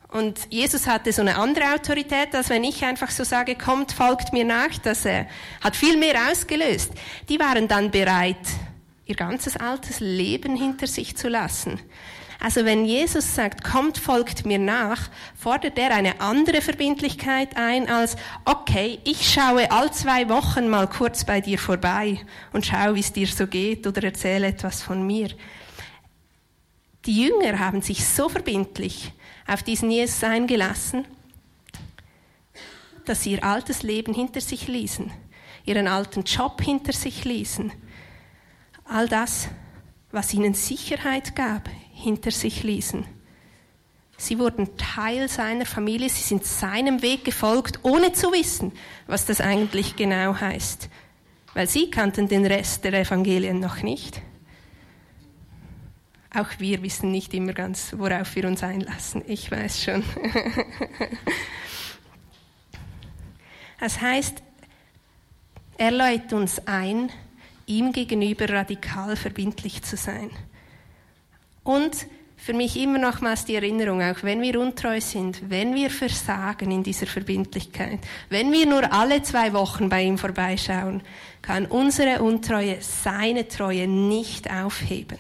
Und 0.10 0.39
Jesus 0.51 0.86
hatte 0.86 1.12
so 1.12 1.22
eine 1.22 1.38
andere 1.38 1.74
Autorität, 1.74 2.36
als 2.36 2.50
wenn 2.50 2.63
ich 2.63 2.86
einfach 2.86 3.10
so 3.10 3.24
sage, 3.24 3.56
kommt, 3.56 3.92
folgt 3.92 4.32
mir 4.32 4.46
nach. 4.46 4.77
Das 4.84 5.06
äh, 5.06 5.25
hat 5.62 5.75
viel 5.75 5.98
mehr 5.98 6.30
ausgelöst. 6.32 6.92
Die 7.30 7.39
waren 7.39 7.68
dann 7.68 7.89
bereit, 7.89 8.38
ihr 9.06 9.15
ganzes 9.15 9.58
altes 9.58 10.00
Leben 10.00 10.56
hinter 10.56 10.86
sich 10.86 11.18
zu 11.18 11.30
lassen. 11.30 11.80
Also 12.44 12.66
wenn 12.66 12.84
Jesus 12.84 13.36
sagt, 13.36 13.64
kommt, 13.64 13.98
folgt 13.98 14.46
mir 14.46 14.60
nach, 14.60 15.10
fordert 15.34 15.80
er 15.80 15.96
eine 15.96 16.20
andere 16.20 16.62
Verbindlichkeit 16.62 17.56
ein 17.56 17.88
als, 17.88 18.18
okay, 18.44 19.00
ich 19.06 19.32
schaue 19.32 19.72
all 19.72 19.94
zwei 19.94 20.28
Wochen 20.28 20.68
mal 20.68 20.90
kurz 20.90 21.24
bei 21.24 21.40
dir 21.40 21.58
vorbei 21.58 22.20
und 22.52 22.66
schaue, 22.66 22.96
wie 22.96 23.00
es 23.00 23.14
dir 23.14 23.28
so 23.28 23.48
geht 23.48 23.88
oder 23.88 24.04
erzähle 24.04 24.48
etwas 24.48 24.82
von 24.82 25.08
mir. 25.08 25.30
Die 27.06 27.24
Jünger 27.24 27.60
haben 27.60 27.82
sich 27.82 28.06
so 28.06 28.28
verbindlich 28.28 29.14
auf 29.48 29.64
diesen 29.64 29.90
Jesus 29.90 30.22
eingelassen, 30.22 31.06
dass 33.06 33.24
sie 33.24 33.32
ihr 33.32 33.44
altes 33.46 33.84
Leben 33.84 34.14
hinter 34.14 34.42
sich 34.42 34.68
ließen, 34.68 35.10
ihren 35.64 35.88
alten 35.88 36.24
Job 36.24 36.62
hinter 36.62 36.92
sich 36.92 37.24
ließen, 37.24 37.72
all 38.84 39.08
das, 39.08 39.48
was 40.12 40.34
ihnen 40.34 40.56
Sicherheit 40.56 41.38
gab, 41.38 41.70
hinter 42.03 42.31
sich 42.31 42.63
ließen. 42.63 43.05
Sie 44.17 44.38
wurden 44.38 44.77
Teil 44.77 45.27
seiner 45.27 45.65
Familie, 45.65 46.10
sie 46.10 46.22
sind 46.22 46.45
seinem 46.45 47.01
Weg 47.01 47.25
gefolgt, 47.25 47.79
ohne 47.83 48.13
zu 48.13 48.31
wissen, 48.31 48.72
was 49.07 49.25
das 49.25 49.41
eigentlich 49.41 49.95
genau 49.95 50.39
heißt, 50.39 50.89
weil 51.53 51.67
sie 51.67 51.89
kannten 51.89 52.27
den 52.27 52.45
Rest 52.45 52.83
der 52.83 52.93
Evangelien 52.93 53.60
noch 53.60 53.81
nicht. 53.81 54.22
Auch 56.36 56.50
wir 56.60 56.81
wissen 56.81 57.12
nicht 57.12 57.33
immer 57.33 57.53
ganz, 57.53 57.93
worauf 57.98 58.36
wir 58.36 58.45
uns 58.45 58.63
einlassen. 58.63 59.24
Ich 59.27 59.50
weiß 59.50 59.83
schon. 59.83 60.03
Das 63.79 64.00
heißt, 64.00 64.41
er 65.77 65.91
lädt 65.91 66.31
uns 66.31 66.67
ein, 66.67 67.10
ihm 67.65 67.91
gegenüber 67.91 68.48
radikal 68.48 69.17
verbindlich 69.17 69.83
zu 69.83 69.98
sein. 69.98 70.29
Und 71.63 72.08
für 72.43 72.53
mich 72.53 72.77
immer 72.77 72.98
nochmals 72.98 73.46
die 73.46 73.55
Erinnerung, 73.55 74.01
auch 74.01 74.22
wenn 74.24 74.41
wir 74.41 74.60
untreu 74.60 75.00
sind, 75.00 75.50
wenn 75.50 75.74
wir 75.75 75.89
versagen 75.89 76.72
in 76.72 76.84
dieser 76.84 77.08
Verbindlichkeit, 77.08 78.00
wenn 78.29 78.51
wir 78.51 78.65
nur 78.65 78.91
alle 78.91 79.24
zwei 79.24 79.53
Wochen 79.53 79.88
bei 79.88 80.03
ihm 80.03 80.17
vorbeischauen, 80.17 81.01
kann 81.41 81.65
unsere 81.65 82.22
Untreue 82.22 82.77
seine 82.82 83.48
Treue 83.48 83.88
nicht 83.88 84.51
aufheben. 84.51 85.20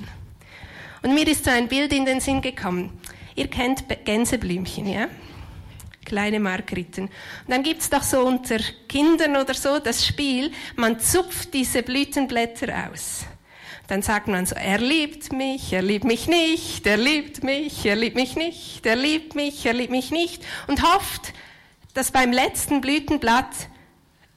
Und 1.01 1.13
mir 1.13 1.25
ist 1.27 1.45
so 1.45 1.51
ein 1.51 1.69
Bild 1.69 1.93
in 1.93 2.05
den 2.05 2.19
Sinn 2.19 2.41
gekommen. 2.41 2.99
Ihr 3.35 3.47
kennt 3.47 3.85
Gänseblümchen, 4.03 4.87
ja? 4.87 5.07
Kleine 6.03 6.41
Margeriten. 6.41 7.05
Und 7.05 7.11
dann 7.47 7.63
gibt's 7.63 7.89
doch 7.89 8.03
so 8.03 8.25
unter 8.25 8.57
Kindern 8.89 9.37
oder 9.37 9.53
so 9.53 9.79
das 9.79 10.05
Spiel, 10.05 10.51
man 10.75 10.99
zupft 10.99 11.53
diese 11.53 11.83
Blütenblätter 11.83 12.89
aus 12.91 13.25
dann 13.93 14.01
sagt 14.01 14.27
man 14.27 14.47
so, 14.47 14.55
er 14.55 14.79
liebt 14.79 15.31
mich, 15.33 15.71
er 15.71 15.83
liebt 15.83 16.03
mich 16.03 16.27
nicht, 16.27 16.87
er 16.87 16.97
liebt 16.97 17.43
mich, 17.43 17.85
er 17.85 17.95
liebt 17.95 18.15
mich 18.15 18.35
nicht, 18.35 18.83
er 18.87 18.95
liebt 18.95 19.35
mich, 19.35 19.63
er 19.67 19.73
liebt 19.73 19.91
mich 19.91 20.09
nicht 20.09 20.43
und 20.65 20.81
hofft, 20.81 21.31
dass 21.93 22.09
beim 22.09 22.31
letzten 22.31 22.81
Blütenblatt 22.81 23.69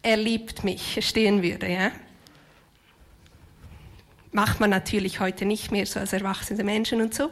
er 0.02 0.18
liebt 0.18 0.62
mich 0.62 0.98
stehen 1.00 1.42
würde, 1.42 1.72
ja. 1.72 1.90
Macht 4.30 4.60
man 4.60 4.68
natürlich 4.68 5.20
heute 5.20 5.46
nicht 5.46 5.72
mehr 5.72 5.86
so 5.86 6.00
als 6.00 6.12
erwachsene 6.12 6.62
Menschen 6.62 7.00
und 7.00 7.14
so. 7.14 7.30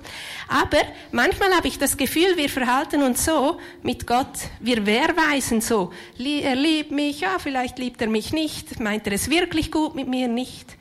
Aber 0.49 0.81
manchmal 1.13 1.53
habe 1.55 1.69
ich 1.69 1.79
das 1.79 1.99
Gefühl, 1.99 2.39
wir 2.39 2.49
verhalten 2.49 3.03
uns 3.03 3.27
so 3.27 3.61
mit 3.83 4.07
Gott, 4.07 4.49
wir 4.61 4.87
wehrweisen 4.87 5.61
so. 5.61 5.93
Er 6.19 6.57
liebt 6.57 6.91
mich, 6.91 7.21
ja, 7.21 7.39
vielleicht 7.39 7.79
liebt 7.79 8.01
er 8.01 8.09
mich 8.09 8.33
nicht, 8.33 8.81
meint 8.81 9.07
er 9.07 9.13
es 9.13 9.29
wirklich 9.29 9.71
gut 9.71 9.95
mit 9.95 10.09
mir 10.09 10.27
nicht. 10.27 10.79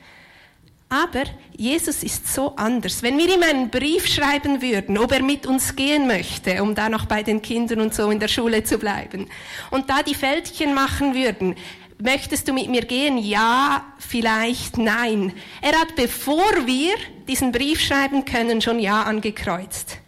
Aber 0.94 1.24
Jesus 1.56 2.04
ist 2.04 2.32
so 2.32 2.54
anders. 2.54 3.02
Wenn 3.02 3.18
wir 3.18 3.34
ihm 3.34 3.42
einen 3.42 3.68
Brief 3.68 4.06
schreiben 4.06 4.62
würden, 4.62 4.96
ob 4.96 5.10
er 5.10 5.24
mit 5.24 5.44
uns 5.44 5.74
gehen 5.74 6.06
möchte, 6.06 6.62
um 6.62 6.76
da 6.76 6.88
noch 6.88 7.06
bei 7.06 7.24
den 7.24 7.42
Kindern 7.42 7.80
und 7.80 7.92
so 7.92 8.12
in 8.12 8.20
der 8.20 8.28
Schule 8.28 8.62
zu 8.62 8.78
bleiben, 8.78 9.28
und 9.72 9.90
da 9.90 10.04
die 10.04 10.14
Fältchen 10.14 10.72
machen 10.72 11.12
würden, 11.12 11.56
möchtest 11.98 12.46
du 12.46 12.52
mit 12.52 12.68
mir 12.68 12.82
gehen? 12.82 13.18
Ja, 13.18 13.84
vielleicht, 13.98 14.78
nein. 14.78 15.32
Er 15.60 15.72
hat, 15.80 15.96
bevor 15.96 16.64
wir 16.64 16.94
diesen 17.26 17.50
Brief 17.50 17.80
schreiben 17.80 18.24
können, 18.24 18.62
schon 18.62 18.78
Ja 18.78 19.02
angekreuzt. 19.02 19.98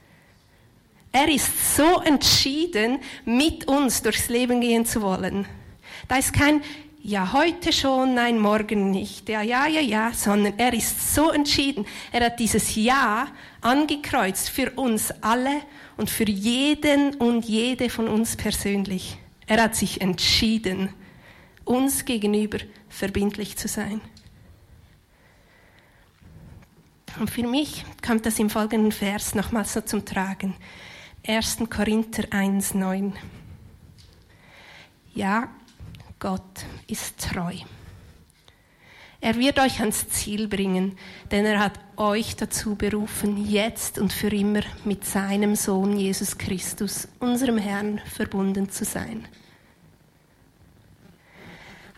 Er 1.10 1.26
ist 1.28 1.76
so 1.76 2.00
entschieden, 2.02 3.00
mit 3.24 3.66
uns 3.66 4.02
durchs 4.02 4.28
Leben 4.28 4.60
gehen 4.60 4.86
zu 4.86 5.02
wollen. 5.02 5.46
Da 6.06 6.18
ist 6.18 6.32
kein 6.32 6.62
ja, 7.06 7.32
heute 7.32 7.72
schon, 7.72 8.14
nein, 8.14 8.40
morgen 8.40 8.90
nicht, 8.90 9.28
ja, 9.28 9.40
ja, 9.40 9.68
ja, 9.68 9.80
ja, 9.80 10.12
sondern 10.12 10.58
er 10.58 10.72
ist 10.72 11.14
so 11.14 11.30
entschieden. 11.30 11.86
Er 12.10 12.26
hat 12.26 12.40
dieses 12.40 12.74
Ja 12.74 13.28
angekreuzt 13.60 14.50
für 14.50 14.72
uns 14.72 15.12
alle 15.20 15.62
und 15.96 16.10
für 16.10 16.28
jeden 16.28 17.14
und 17.14 17.44
jede 17.44 17.90
von 17.90 18.08
uns 18.08 18.34
persönlich. 18.34 19.18
Er 19.46 19.62
hat 19.62 19.76
sich 19.76 20.00
entschieden, 20.00 20.88
uns 21.64 22.04
gegenüber 22.04 22.58
verbindlich 22.88 23.56
zu 23.56 23.68
sein. 23.68 24.00
Und 27.20 27.30
für 27.30 27.46
mich 27.46 27.84
kommt 28.04 28.26
das 28.26 28.40
im 28.40 28.50
folgenden 28.50 28.90
Vers 28.90 29.36
nochmals 29.36 29.74
so 29.74 29.80
zum 29.80 30.04
Tragen. 30.04 30.56
1. 31.24 31.58
Korinther 31.70 32.24
1,9. 32.24 33.12
Ja, 35.14 35.48
Gott 36.18 36.64
ist 36.86 37.18
treu. 37.18 37.54
Er 39.20 39.36
wird 39.36 39.58
euch 39.58 39.80
ans 39.80 40.08
Ziel 40.08 40.46
bringen, 40.46 40.96
denn 41.30 41.44
er 41.46 41.58
hat 41.58 41.78
euch 41.96 42.36
dazu 42.36 42.74
berufen, 42.74 43.44
jetzt 43.44 43.98
und 43.98 44.12
für 44.12 44.28
immer 44.28 44.60
mit 44.84 45.04
seinem 45.04 45.56
Sohn 45.56 45.98
Jesus 45.98 46.38
Christus, 46.38 47.08
unserem 47.18 47.58
Herrn, 47.58 48.00
verbunden 48.14 48.70
zu 48.70 48.84
sein. 48.84 49.26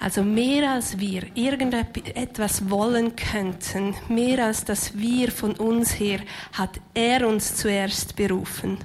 Also 0.01 0.23
mehr 0.23 0.71
als 0.71 0.99
wir 0.99 1.25
irgendetwas 1.35 2.71
wollen 2.71 3.17
könnten, 3.17 3.95
mehr 4.09 4.47
als 4.47 4.65
dass 4.65 4.97
wir 4.97 5.33
von 5.33 5.57
uns 5.57 5.99
her, 5.99 6.21
hat 6.53 6.81
er 6.95 7.27
uns 7.27 7.57
zuerst 7.57 8.15
berufen, 8.15 8.79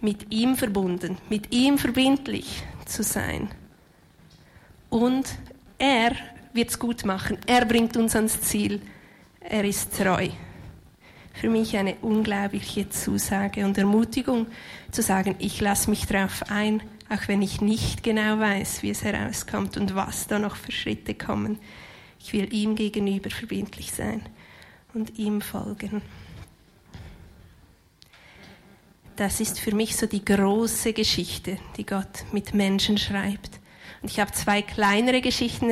mit 0.00 0.32
ihm 0.32 0.56
verbunden, 0.56 1.16
mit 1.30 1.54
ihm 1.54 1.78
verbindlich 1.78 2.64
zu 2.86 3.04
sein. 3.04 3.48
Und 4.94 5.26
er 5.76 6.14
wird 6.52 6.70
es 6.70 6.78
gut 6.78 7.04
machen. 7.04 7.38
Er 7.48 7.64
bringt 7.64 7.96
uns 7.96 8.14
ans 8.14 8.40
Ziel. 8.42 8.80
Er 9.40 9.64
ist 9.64 9.92
treu. 9.98 10.28
Für 11.32 11.48
mich 11.48 11.76
eine 11.76 11.96
unglaubliche 11.96 12.88
Zusage 12.90 13.64
und 13.64 13.76
Ermutigung 13.76 14.46
zu 14.92 15.02
sagen, 15.02 15.34
ich 15.40 15.60
lasse 15.60 15.90
mich 15.90 16.06
darauf 16.06 16.48
ein, 16.48 16.80
auch 17.08 17.26
wenn 17.26 17.42
ich 17.42 17.60
nicht 17.60 18.04
genau 18.04 18.38
weiß, 18.38 18.84
wie 18.84 18.90
es 18.90 19.02
herauskommt 19.02 19.76
und 19.76 19.96
was 19.96 20.28
da 20.28 20.38
noch 20.38 20.54
für 20.54 20.70
Schritte 20.70 21.14
kommen. 21.14 21.58
Ich 22.20 22.32
will 22.32 22.54
ihm 22.54 22.76
gegenüber 22.76 23.30
verbindlich 23.30 23.90
sein 23.90 24.22
und 24.94 25.18
ihm 25.18 25.40
folgen. 25.40 26.02
Das 29.16 29.40
ist 29.40 29.58
für 29.58 29.74
mich 29.74 29.96
so 29.96 30.06
die 30.06 30.24
große 30.24 30.92
Geschichte, 30.92 31.58
die 31.78 31.84
Gott 31.84 32.26
mit 32.30 32.54
Menschen 32.54 32.96
schreibt. 32.96 33.58
Ich 34.06 34.20
habe 34.20 34.32
zwei 34.32 34.60
kleinere 34.60 35.22
Geschichten 35.22 35.70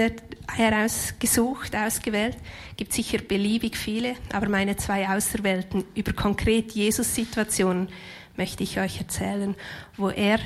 herausgesucht, 0.51 1.77
ausgewählt. 1.77 2.37
Gibt 2.77 2.93
sicher 2.93 3.19
beliebig 3.19 3.77
viele, 3.77 4.15
aber 4.33 4.49
meine 4.49 4.77
zwei 4.77 5.09
Auserwählten 5.09 5.85
über 5.95 6.15
konkret 6.15 6.73
Jesus-Situationen 6.73 7.89
möchte 8.37 8.63
ich 8.63 8.81
euch 8.81 8.99
erzählen, 8.99 9.55
wo 9.97 10.09
er 10.09 10.39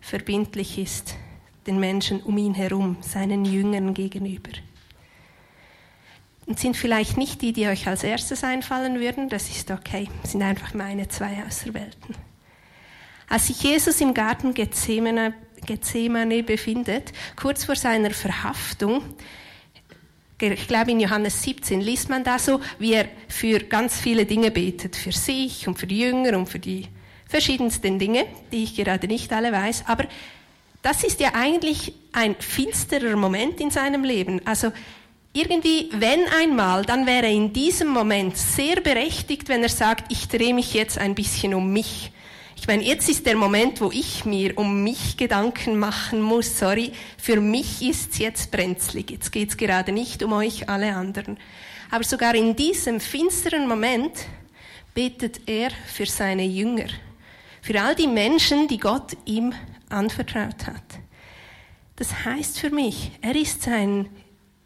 verbindlich 0.00 0.78
ist 0.78 1.16
den 1.66 1.80
Menschen 1.80 2.22
um 2.22 2.38
ihn 2.38 2.54
herum, 2.54 2.96
seinen 3.00 3.44
Jüngern 3.44 3.94
gegenüber. 3.94 4.50
Und 6.46 6.58
sind 6.58 6.76
vielleicht 6.76 7.18
nicht 7.18 7.42
die, 7.42 7.52
die 7.52 7.66
euch 7.66 7.86
als 7.88 8.04
erstes 8.04 8.42
einfallen 8.42 9.00
würden, 9.00 9.28
das 9.28 9.50
ist 9.50 9.70
okay, 9.70 10.08
sind 10.22 10.42
einfach 10.42 10.72
meine 10.72 11.08
zwei 11.08 11.44
Auserwählten. 11.46 12.14
Als 13.28 13.48
sich 13.48 13.62
Jesus 13.62 14.00
im 14.00 14.14
Garten 14.14 14.54
Gethsemane 14.54 15.34
Gethsemane 15.68 16.42
befindet, 16.42 17.12
kurz 17.36 17.64
vor 17.64 17.76
seiner 17.76 18.10
Verhaftung. 18.10 19.02
Ich 20.40 20.66
glaube, 20.66 20.92
in 20.92 21.00
Johannes 21.00 21.42
17 21.42 21.80
liest 21.80 22.08
man 22.08 22.24
da 22.24 22.38
so, 22.38 22.60
wie 22.78 22.94
er 22.94 23.06
für 23.28 23.58
ganz 23.58 24.00
viele 24.00 24.24
Dinge 24.24 24.50
betet. 24.50 24.96
Für 24.96 25.12
sich 25.12 25.68
und 25.68 25.78
für 25.78 25.86
die 25.86 25.98
Jünger 25.98 26.38
und 26.38 26.48
für 26.48 26.58
die 26.58 26.86
verschiedensten 27.26 27.98
Dinge, 27.98 28.24
die 28.50 28.64
ich 28.64 28.74
gerade 28.74 29.06
nicht 29.08 29.32
alle 29.32 29.52
weiß. 29.52 29.84
Aber 29.86 30.04
das 30.80 31.04
ist 31.04 31.20
ja 31.20 31.34
eigentlich 31.34 31.92
ein 32.12 32.36
finsterer 32.38 33.16
Moment 33.16 33.60
in 33.60 33.70
seinem 33.70 34.04
Leben. 34.04 34.40
Also 34.46 34.72
irgendwie, 35.34 35.90
wenn 35.92 36.20
einmal, 36.40 36.84
dann 36.84 37.06
wäre 37.06 37.28
in 37.28 37.52
diesem 37.52 37.88
Moment 37.88 38.36
sehr 38.36 38.80
berechtigt, 38.80 39.48
wenn 39.48 39.62
er 39.62 39.68
sagt, 39.68 40.10
ich 40.10 40.28
drehe 40.28 40.54
mich 40.54 40.72
jetzt 40.72 40.98
ein 40.98 41.14
bisschen 41.14 41.52
um 41.54 41.70
mich. 41.72 42.12
Ich 42.60 42.66
meine, 42.66 42.82
jetzt 42.82 43.08
ist 43.08 43.24
der 43.24 43.36
Moment, 43.36 43.80
wo 43.80 43.90
ich 43.90 44.24
mir 44.24 44.58
um 44.58 44.82
mich 44.82 45.16
Gedanken 45.16 45.78
machen 45.78 46.20
muss. 46.20 46.58
Sorry, 46.58 46.92
für 47.16 47.40
mich 47.40 47.80
ist 47.80 48.12
es 48.12 48.18
jetzt 48.18 48.50
brenzlig. 48.50 49.10
Jetzt 49.10 49.32
geht 49.32 49.50
es 49.50 49.56
gerade 49.56 49.92
nicht 49.92 50.22
um 50.22 50.32
euch 50.32 50.68
alle 50.68 50.94
anderen. 50.94 51.38
Aber 51.90 52.04
sogar 52.04 52.34
in 52.34 52.56
diesem 52.56 53.00
finsteren 53.00 53.66
Moment 53.66 54.12
betet 54.92 55.40
er 55.46 55.70
für 55.86 56.04
seine 56.04 56.44
Jünger. 56.44 56.88
Für 57.62 57.80
all 57.80 57.94
die 57.94 58.08
Menschen, 58.08 58.68
die 58.68 58.78
Gott 58.78 59.16
ihm 59.24 59.54
anvertraut 59.88 60.66
hat. 60.66 60.98
Das 61.96 62.24
heißt 62.26 62.58
für 62.58 62.70
mich, 62.70 63.12
er 63.22 63.34
ist 63.34 63.62
sein 63.62 64.10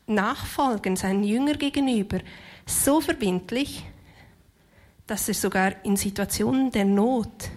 Nachfolgen, 0.07 0.97
seinen 0.97 1.23
Jünger 1.23 1.55
gegenüber 1.55 2.19
so 2.67 3.01
verbindlich, 3.01 3.85
dass 5.07 5.29
er 5.29 5.35
sogar 5.35 5.85
in 5.85 5.97
Situationen 5.97 6.73
der 6.73 6.85
Not 6.85 7.51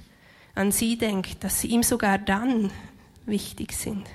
an 0.55 0.71
sie 0.71 0.97
denkt, 0.97 1.43
dass 1.43 1.61
sie 1.61 1.67
ihm 1.67 1.83
sogar 1.83 2.17
dann 2.17 2.71
wichtig 3.25 3.73
sind. 3.73 4.07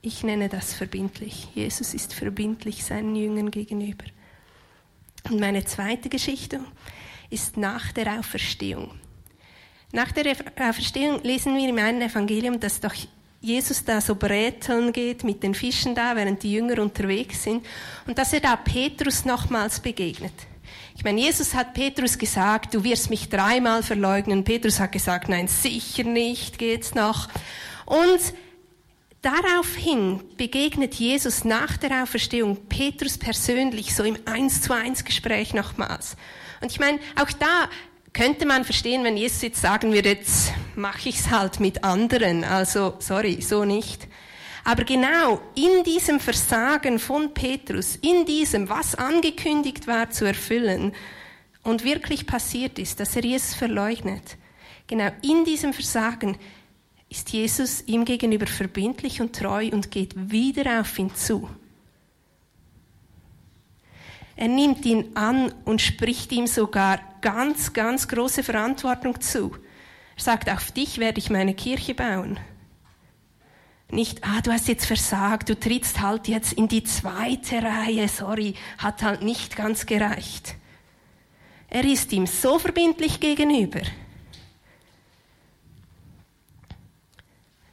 Ich 0.00 0.22
nenne 0.22 0.48
das 0.48 0.72
verbindlich. 0.72 1.48
Jesus 1.54 1.92
ist 1.92 2.14
verbindlich 2.14 2.84
seinen 2.84 3.14
Jüngern 3.14 3.50
gegenüber. 3.50 4.04
Und 5.24 5.40
meine 5.40 5.64
zweite 5.64 6.08
Geschichte 6.08 6.60
ist 7.28 7.56
nach 7.56 7.92
der 7.92 8.18
Auferstehung. 8.18 8.92
Nach 9.92 10.12
der 10.12 10.36
Auferstehung 10.60 11.22
lesen 11.22 11.56
wir 11.56 11.68
im 11.68 11.78
einen 11.78 12.02
Evangelium, 12.02 12.60
dass 12.60 12.80
doch 12.80 12.94
Jesus 13.40 13.84
da 13.84 14.00
so 14.00 14.14
bräteln 14.14 14.92
geht 14.92 15.24
mit 15.24 15.42
den 15.42 15.54
Fischen 15.54 15.94
da, 15.94 16.16
während 16.16 16.42
die 16.42 16.52
Jünger 16.52 16.80
unterwegs 16.80 17.42
sind 17.42 17.64
und 18.06 18.18
dass 18.18 18.32
er 18.32 18.40
da 18.40 18.56
Petrus 18.56 19.24
nochmals 19.24 19.80
begegnet. 19.80 20.32
Ich 20.96 21.04
meine, 21.04 21.20
Jesus 21.20 21.52
hat 21.52 21.74
Petrus 21.74 22.16
gesagt, 22.16 22.72
du 22.72 22.82
wirst 22.82 23.10
mich 23.10 23.28
dreimal 23.28 23.82
verleugnen. 23.82 24.44
Petrus 24.44 24.80
hat 24.80 24.92
gesagt, 24.92 25.28
nein, 25.28 25.46
sicher 25.46 26.04
nicht, 26.04 26.58
geht's 26.58 26.94
noch. 26.94 27.28
Und 27.84 28.20
daraufhin 29.20 30.22
begegnet 30.38 30.94
Jesus 30.94 31.44
nach 31.44 31.76
der 31.76 32.02
Auferstehung 32.02 32.56
Petrus 32.68 33.18
persönlich, 33.18 33.94
so 33.94 34.04
im 34.04 34.16
Eins 34.24 34.62
zu 34.62 34.72
eins 34.72 35.04
Gespräch 35.04 35.52
nochmals. 35.52 36.16
Und 36.62 36.72
ich 36.72 36.80
meine, 36.80 36.98
auch 37.20 37.30
da 37.30 37.68
könnte 38.14 38.46
man 38.46 38.64
verstehen, 38.64 39.04
wenn 39.04 39.18
Jesus 39.18 39.42
jetzt 39.42 39.60
sagen 39.60 39.92
würde, 39.92 40.08
jetzt 40.08 40.54
mache 40.76 41.10
ich's 41.10 41.30
halt 41.30 41.60
mit 41.60 41.84
anderen. 41.84 42.42
Also, 42.42 42.94
sorry, 43.00 43.42
so 43.42 43.66
nicht. 43.66 44.08
Aber 44.66 44.82
genau 44.82 45.40
in 45.54 45.84
diesem 45.84 46.18
Versagen 46.18 46.98
von 46.98 47.32
Petrus, 47.32 47.94
in 48.02 48.26
diesem, 48.26 48.68
was 48.68 48.96
angekündigt 48.96 49.86
war 49.86 50.10
zu 50.10 50.24
erfüllen 50.24 50.92
und 51.62 51.84
wirklich 51.84 52.26
passiert 52.26 52.80
ist, 52.80 52.98
dass 52.98 53.14
er 53.14 53.24
Jesus 53.24 53.54
verleugnet, 53.54 54.36
genau 54.88 55.12
in 55.22 55.44
diesem 55.44 55.72
Versagen 55.72 56.36
ist 57.08 57.32
Jesus 57.32 57.84
ihm 57.86 58.04
gegenüber 58.04 58.48
verbindlich 58.48 59.20
und 59.20 59.36
treu 59.36 59.68
und 59.70 59.92
geht 59.92 60.32
wieder 60.32 60.80
auf 60.80 60.98
ihn 60.98 61.14
zu. 61.14 61.48
Er 64.34 64.48
nimmt 64.48 64.84
ihn 64.84 65.16
an 65.16 65.54
und 65.64 65.80
spricht 65.80 66.32
ihm 66.32 66.48
sogar 66.48 66.98
ganz, 67.20 67.72
ganz 67.72 68.08
große 68.08 68.42
Verantwortung 68.42 69.20
zu. 69.20 69.52
Er 70.16 70.22
sagt, 70.22 70.50
auf 70.50 70.72
dich 70.72 70.98
werde 70.98 71.20
ich 71.20 71.30
meine 71.30 71.54
Kirche 71.54 71.94
bauen. 71.94 72.40
Nicht, 73.88 74.24
ah, 74.24 74.40
du 74.40 74.50
hast 74.50 74.66
jetzt 74.66 74.86
versagt, 74.86 75.48
du 75.48 75.58
trittst 75.58 76.00
halt 76.00 76.26
jetzt 76.26 76.52
in 76.52 76.66
die 76.66 76.82
zweite 76.82 77.62
Reihe, 77.62 78.08
sorry, 78.08 78.54
hat 78.78 79.02
halt 79.02 79.22
nicht 79.22 79.54
ganz 79.54 79.86
gereicht. 79.86 80.56
Er 81.68 81.84
ist 81.84 82.12
ihm 82.12 82.26
so 82.26 82.58
verbindlich 82.58 83.20
gegenüber, 83.20 83.82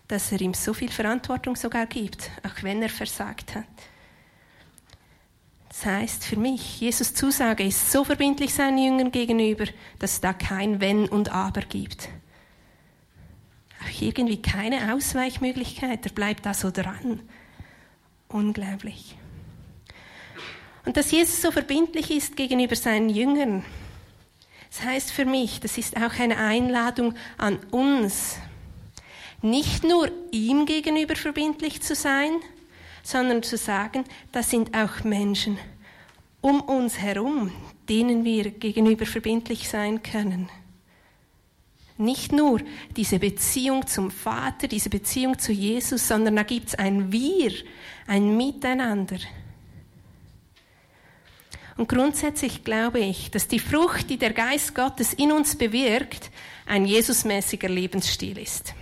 dass 0.07 0.31
er 0.31 0.41
ihm 0.41 0.53
so 0.53 0.73
viel 0.73 0.91
Verantwortung 0.91 1.55
sogar 1.55 1.87
gibt, 1.87 2.29
auch 2.43 2.61
wenn 2.61 2.83
er 2.83 2.89
versagt 2.89 3.55
hat. 3.55 3.65
Das 5.69 5.85
heißt 5.87 6.25
für 6.25 6.37
mich, 6.37 6.79
Jesus 6.79 7.15
Zusage 7.15 7.63
ist 7.63 7.91
so 7.91 8.03
verbindlich 8.03 8.53
seinen 8.53 8.77
Jüngern 8.77 9.11
gegenüber, 9.11 9.65
dass 9.97 10.13
es 10.13 10.21
da 10.21 10.33
kein 10.33 10.79
Wenn 10.79 11.09
und 11.09 11.29
Aber 11.29 11.61
gibt 11.61 12.09
irgendwie 13.99 14.41
keine 14.41 14.93
Ausweichmöglichkeit. 14.93 16.05
Er 16.05 16.11
bleibt 16.11 16.45
da 16.45 16.53
so 16.53 16.71
dran. 16.71 17.21
Unglaublich. 18.27 19.15
Und 20.85 20.97
dass 20.97 21.11
Jesus 21.11 21.41
so 21.41 21.51
verbindlich 21.51 22.11
ist 22.11 22.35
gegenüber 22.35 22.75
seinen 22.75 23.09
Jüngern, 23.09 23.63
das 24.69 24.83
heißt 24.83 25.11
für 25.11 25.25
mich, 25.25 25.59
das 25.59 25.77
ist 25.77 25.97
auch 25.97 26.19
eine 26.19 26.37
Einladung 26.37 27.13
an 27.37 27.59
uns, 27.69 28.37
nicht 29.41 29.83
nur 29.83 30.09
ihm 30.31 30.65
gegenüber 30.65 31.15
verbindlich 31.15 31.81
zu 31.81 31.95
sein, 31.95 32.31
sondern 33.03 33.43
zu 33.43 33.55
sagen, 33.55 34.03
das 34.31 34.49
sind 34.49 34.75
auch 34.75 35.03
Menschen 35.03 35.57
um 36.41 36.59
uns 36.59 36.97
herum, 36.97 37.51
denen 37.87 38.25
wir 38.25 38.51
gegenüber 38.51 39.05
verbindlich 39.05 39.69
sein 39.69 40.03
können. 40.03 40.49
Nicht 41.97 42.31
nur 42.31 42.59
diese 42.95 43.19
Beziehung 43.19 43.85
zum 43.85 44.09
Vater, 44.09 44.67
diese 44.67 44.89
Beziehung 44.89 45.37
zu 45.37 45.51
Jesus, 45.51 46.07
sondern 46.07 46.35
da 46.35 46.43
gibt 46.43 46.69
es 46.69 46.75
ein 46.75 47.11
Wir, 47.11 47.51
ein 48.07 48.35
Miteinander. 48.35 49.17
Und 51.77 51.89
grundsätzlich 51.89 52.63
glaube 52.63 52.99
ich, 52.99 53.31
dass 53.31 53.47
die 53.47 53.59
Frucht, 53.59 54.09
die 54.09 54.17
der 54.17 54.33
Geist 54.33 54.75
Gottes 54.75 55.13
in 55.13 55.31
uns 55.31 55.55
bewirkt, 55.55 56.29
ein 56.65 56.85
Jesusmäßiger 56.85 57.69
Lebensstil 57.69 58.37
ist. 58.37 58.73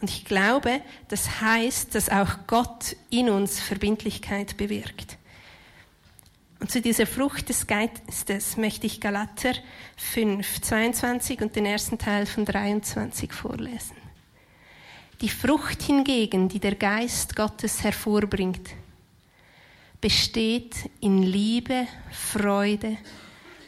Und 0.00 0.10
ich 0.10 0.24
glaube, 0.26 0.82
das 1.08 1.40
heißt, 1.40 1.94
dass 1.94 2.10
auch 2.10 2.46
Gott 2.46 2.96
in 3.10 3.30
uns 3.30 3.60
Verbindlichkeit 3.60 4.56
bewirkt. 4.56 5.16
Und 6.58 6.70
zu 6.70 6.80
dieser 6.80 7.06
Frucht 7.06 7.48
des 7.48 7.66
Geistes 7.66 8.56
möchte 8.56 8.86
ich 8.86 9.00
Galater 9.00 9.52
5, 9.96 10.62
22 10.62 11.42
und 11.42 11.54
den 11.54 11.66
ersten 11.66 11.98
Teil 11.98 12.26
von 12.26 12.44
23 12.44 13.32
vorlesen. 13.32 13.96
Die 15.20 15.28
Frucht 15.28 15.82
hingegen, 15.82 16.48
die 16.48 16.60
der 16.60 16.74
Geist 16.74 17.36
Gottes 17.36 17.82
hervorbringt, 17.82 18.70
besteht 20.00 20.74
in 21.00 21.22
Liebe, 21.22 21.86
Freude, 22.10 22.98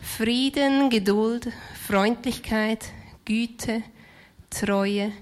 Frieden, 0.02 0.90
Geduld, 0.90 1.48
Freundlichkeit, 1.86 2.84
Güte, 3.24 3.82
Treue, 4.50 5.12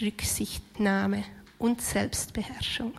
Rücksichtnahme 0.00 1.24
und 1.58 1.80
Selbstbeherrschung. 1.80 2.92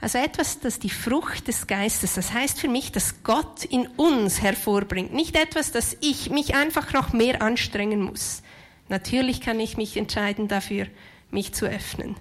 Also 0.00 0.18
etwas, 0.18 0.60
das 0.60 0.78
die 0.78 0.90
Frucht 0.90 1.48
des 1.48 1.66
Geistes, 1.66 2.14
das 2.14 2.32
heißt 2.32 2.60
für 2.60 2.68
mich, 2.68 2.92
dass 2.92 3.22
Gott 3.22 3.64
in 3.64 3.86
uns 3.86 4.42
hervorbringt. 4.42 5.12
Nicht 5.12 5.36
etwas, 5.36 5.72
dass 5.72 5.96
ich 6.00 6.30
mich 6.30 6.54
einfach 6.54 6.92
noch 6.92 7.12
mehr 7.12 7.40
anstrengen 7.40 8.02
muss. 8.02 8.42
Natürlich 8.88 9.40
kann 9.40 9.58
ich 9.58 9.76
mich 9.76 9.96
entscheiden 9.96 10.48
dafür, 10.48 10.86
mich 11.30 11.54
zu 11.54 11.66
öffnen. 11.66 12.16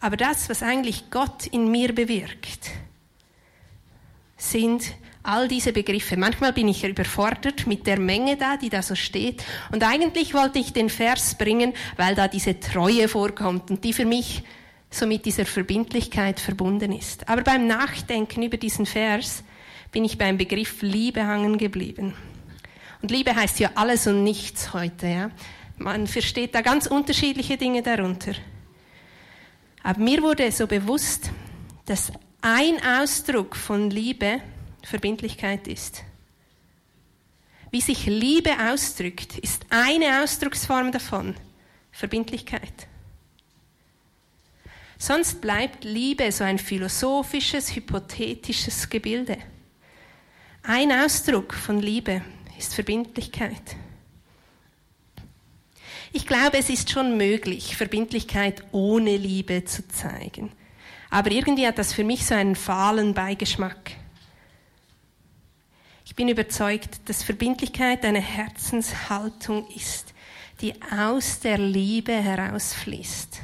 Aber 0.00 0.16
das, 0.16 0.48
was 0.48 0.62
eigentlich 0.62 1.10
Gott 1.10 1.46
in 1.46 1.70
mir 1.70 1.94
bewirkt, 1.94 2.70
sind 4.36 4.82
all 5.22 5.48
diese 5.48 5.72
Begriffe. 5.72 6.16
Manchmal 6.16 6.52
bin 6.52 6.68
ich 6.68 6.84
überfordert 6.84 7.66
mit 7.66 7.86
der 7.86 7.98
Menge 7.98 8.36
da, 8.36 8.56
die 8.56 8.68
da 8.68 8.82
so 8.82 8.94
steht. 8.94 9.42
Und 9.72 9.82
eigentlich 9.82 10.34
wollte 10.34 10.58
ich 10.58 10.72
den 10.72 10.90
Vers 10.90 11.36
bringen, 11.36 11.72
weil 11.96 12.14
da 12.14 12.28
diese 12.28 12.60
Treue 12.60 13.08
vorkommt 13.08 13.70
und 13.70 13.84
die 13.84 13.94
für 13.94 14.04
mich 14.04 14.42
so 14.94 15.06
mit 15.06 15.24
dieser 15.24 15.46
Verbindlichkeit 15.46 16.40
verbunden 16.40 16.92
ist. 16.92 17.28
Aber 17.28 17.42
beim 17.42 17.66
Nachdenken 17.66 18.42
über 18.42 18.56
diesen 18.56 18.86
Vers 18.86 19.44
bin 19.92 20.04
ich 20.04 20.18
beim 20.18 20.38
Begriff 20.38 20.82
Liebe 20.82 21.26
hangen 21.26 21.58
geblieben. 21.58 22.14
Und 23.02 23.10
Liebe 23.10 23.34
heißt 23.34 23.60
ja 23.60 23.70
alles 23.74 24.06
und 24.06 24.24
nichts 24.24 24.72
heute. 24.72 25.06
Ja? 25.06 25.30
Man 25.76 26.06
versteht 26.06 26.54
da 26.54 26.62
ganz 26.62 26.86
unterschiedliche 26.86 27.56
Dinge 27.56 27.82
darunter. 27.82 28.32
Aber 29.82 30.00
mir 30.00 30.22
wurde 30.22 30.50
so 30.50 30.66
bewusst, 30.66 31.30
dass 31.86 32.12
ein 32.40 32.76
Ausdruck 33.00 33.56
von 33.56 33.90
Liebe 33.90 34.40
Verbindlichkeit 34.82 35.68
ist. 35.68 36.02
Wie 37.70 37.80
sich 37.80 38.06
Liebe 38.06 38.52
ausdrückt, 38.70 39.38
ist 39.38 39.66
eine 39.70 40.22
Ausdrucksform 40.22 40.92
davon 40.92 41.34
Verbindlichkeit. 41.90 42.88
Sonst 45.04 45.42
bleibt 45.42 45.84
Liebe 45.84 46.32
so 46.32 46.44
ein 46.44 46.58
philosophisches, 46.58 47.76
hypothetisches 47.76 48.88
Gebilde. 48.88 49.36
Ein 50.62 50.90
Ausdruck 50.92 51.52
von 51.52 51.78
Liebe 51.78 52.22
ist 52.56 52.74
Verbindlichkeit. 52.74 53.76
Ich 56.14 56.26
glaube, 56.26 56.56
es 56.56 56.70
ist 56.70 56.88
schon 56.88 57.18
möglich, 57.18 57.76
Verbindlichkeit 57.76 58.64
ohne 58.72 59.18
Liebe 59.18 59.66
zu 59.66 59.86
zeigen. 59.88 60.52
Aber 61.10 61.30
irgendwie 61.30 61.66
hat 61.66 61.76
das 61.76 61.92
für 61.92 62.02
mich 62.02 62.24
so 62.24 62.34
einen 62.34 62.56
fahlen 62.56 63.12
Beigeschmack. 63.12 63.90
Ich 66.06 66.14
bin 66.14 66.30
überzeugt, 66.30 67.10
dass 67.10 67.22
Verbindlichkeit 67.22 68.06
eine 68.06 68.22
Herzenshaltung 68.22 69.68
ist, 69.68 70.14
die 70.62 70.72
aus 70.90 71.40
der 71.40 71.58
Liebe 71.58 72.14
herausfließt. 72.14 73.42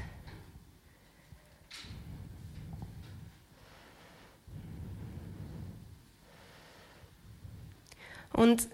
Und 8.40 8.68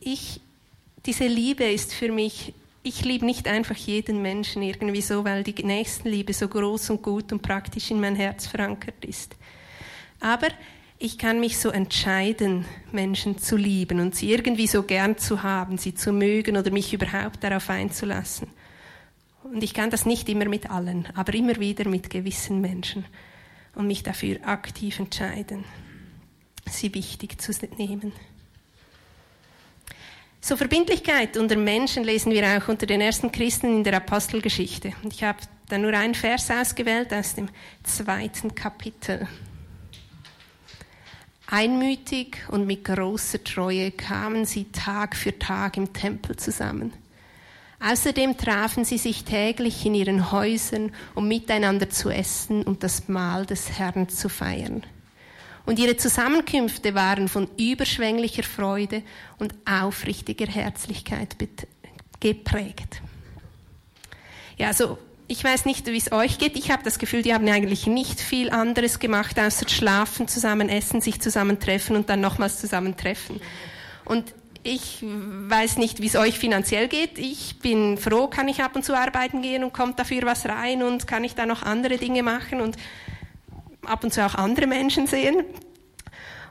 ich, 0.00 0.40
diese 1.04 1.26
Liebe 1.26 1.64
ist 1.64 1.92
für 1.92 2.10
mich 2.10 2.54
ich 2.84 3.04
liebe 3.04 3.24
nicht 3.24 3.46
einfach 3.46 3.76
jeden 3.76 4.22
Menschen 4.22 4.62
irgendwie 4.62 5.02
so, 5.02 5.24
weil 5.24 5.44
die 5.44 5.62
Nächstenliebe 5.62 6.32
so 6.32 6.48
groß 6.48 6.90
und 6.90 7.02
gut 7.02 7.32
und 7.32 7.42
praktisch 7.42 7.90
in 7.90 8.00
mein 8.00 8.16
Herz 8.16 8.46
verankert 8.46 9.04
ist. 9.04 9.36
Aber 10.20 10.48
ich 10.98 11.18
kann 11.18 11.38
mich 11.38 11.58
so 11.58 11.70
entscheiden, 11.70 12.64
Menschen 12.90 13.38
zu 13.38 13.56
lieben 13.56 14.00
und 14.00 14.16
sie 14.16 14.32
irgendwie 14.32 14.66
so 14.66 14.82
gern 14.82 15.16
zu 15.16 15.42
haben, 15.42 15.78
sie 15.78 15.94
zu 15.94 16.12
mögen 16.12 16.56
oder 16.56 16.70
mich 16.70 16.92
überhaupt 16.92 17.44
darauf 17.44 17.70
einzulassen. 17.70 18.48
Und 19.44 19.62
ich 19.62 19.74
kann 19.74 19.90
das 19.90 20.06
nicht 20.06 20.28
immer 20.28 20.46
mit 20.46 20.70
allen, 20.70 21.08
aber 21.14 21.34
immer 21.34 21.58
wieder 21.60 21.88
mit 21.88 22.10
gewissen 22.10 22.60
Menschen 22.60 23.04
und 23.74 23.86
mich 23.86 24.02
dafür 24.02 24.38
aktiv 24.44 24.98
entscheiden, 24.98 25.64
sie 26.68 26.92
wichtig 26.94 27.40
zu 27.40 27.52
nehmen. 27.78 28.12
So 30.44 30.56
Verbindlichkeit 30.56 31.36
unter 31.36 31.56
Menschen 31.56 32.02
lesen 32.02 32.32
wir 32.32 32.44
auch 32.44 32.66
unter 32.66 32.84
den 32.84 33.00
ersten 33.00 33.30
Christen 33.30 33.76
in 33.76 33.84
der 33.84 33.98
Apostelgeschichte. 33.98 34.92
Und 35.04 35.12
ich 35.12 35.22
habe 35.22 35.38
da 35.68 35.78
nur 35.78 35.92
einen 35.94 36.16
Vers 36.16 36.50
ausgewählt 36.50 37.14
aus 37.14 37.36
dem 37.36 37.48
zweiten 37.84 38.52
Kapitel. 38.52 39.28
Einmütig 41.46 42.38
und 42.48 42.66
mit 42.66 42.84
großer 42.84 43.44
Treue 43.44 43.92
kamen 43.92 44.44
sie 44.44 44.64
Tag 44.72 45.14
für 45.14 45.38
Tag 45.38 45.76
im 45.76 45.92
Tempel 45.92 46.34
zusammen. 46.34 46.92
Außerdem 47.78 48.36
trafen 48.36 48.84
sie 48.84 48.98
sich 48.98 49.22
täglich 49.22 49.86
in 49.86 49.94
ihren 49.94 50.32
Häusern, 50.32 50.90
um 51.14 51.28
miteinander 51.28 51.88
zu 51.88 52.10
essen 52.10 52.64
und 52.64 52.82
das 52.82 53.06
Mahl 53.06 53.46
des 53.46 53.78
Herrn 53.78 54.08
zu 54.08 54.28
feiern. 54.28 54.84
Und 55.64 55.78
ihre 55.78 55.96
Zusammenkünfte 55.96 56.94
waren 56.94 57.28
von 57.28 57.48
überschwänglicher 57.58 58.42
Freude 58.42 59.02
und 59.38 59.54
aufrichtiger 59.64 60.46
Herzlichkeit 60.46 61.36
geprägt. 62.20 63.00
Ja, 64.58 64.68
also 64.68 64.98
ich 65.28 65.42
weiß 65.42 65.64
nicht, 65.64 65.86
wie 65.86 65.96
es 65.96 66.12
euch 66.12 66.38
geht. 66.38 66.56
Ich 66.56 66.70
habe 66.70 66.82
das 66.82 66.98
Gefühl, 66.98 67.22
die 67.22 67.32
haben 67.32 67.48
eigentlich 67.48 67.86
nicht 67.86 68.20
viel 68.20 68.50
anderes 68.50 68.98
gemacht, 68.98 69.38
außer 69.38 69.68
schlafen, 69.68 70.28
zusammen 70.28 70.68
essen, 70.68 71.00
sich 71.00 71.20
zusammentreffen 71.20 71.96
und 71.96 72.10
dann 72.10 72.20
nochmals 72.20 72.60
zusammentreffen. 72.60 73.40
Und 74.04 74.34
ich 74.64 74.98
weiß 75.02 75.78
nicht, 75.78 76.00
wie 76.02 76.06
es 76.06 76.16
euch 76.16 76.38
finanziell 76.38 76.86
geht. 76.86 77.18
Ich 77.18 77.58
bin 77.60 77.98
froh, 77.98 78.28
kann 78.28 78.46
ich 78.48 78.62
ab 78.62 78.76
und 78.76 78.84
zu 78.84 78.96
arbeiten 78.96 79.42
gehen 79.42 79.64
und 79.64 79.72
kommt 79.72 79.98
dafür 79.98 80.22
was 80.24 80.46
rein 80.46 80.82
und 80.82 81.06
kann 81.06 81.24
ich 81.24 81.34
da 81.34 81.46
noch 81.46 81.62
andere 81.62 81.96
Dinge 81.96 82.22
machen 82.22 82.60
und 82.60 82.76
ab 83.86 84.04
und 84.04 84.12
zu 84.12 84.24
auch 84.24 84.34
andere 84.34 84.66
Menschen 84.66 85.06
sehen. 85.06 85.44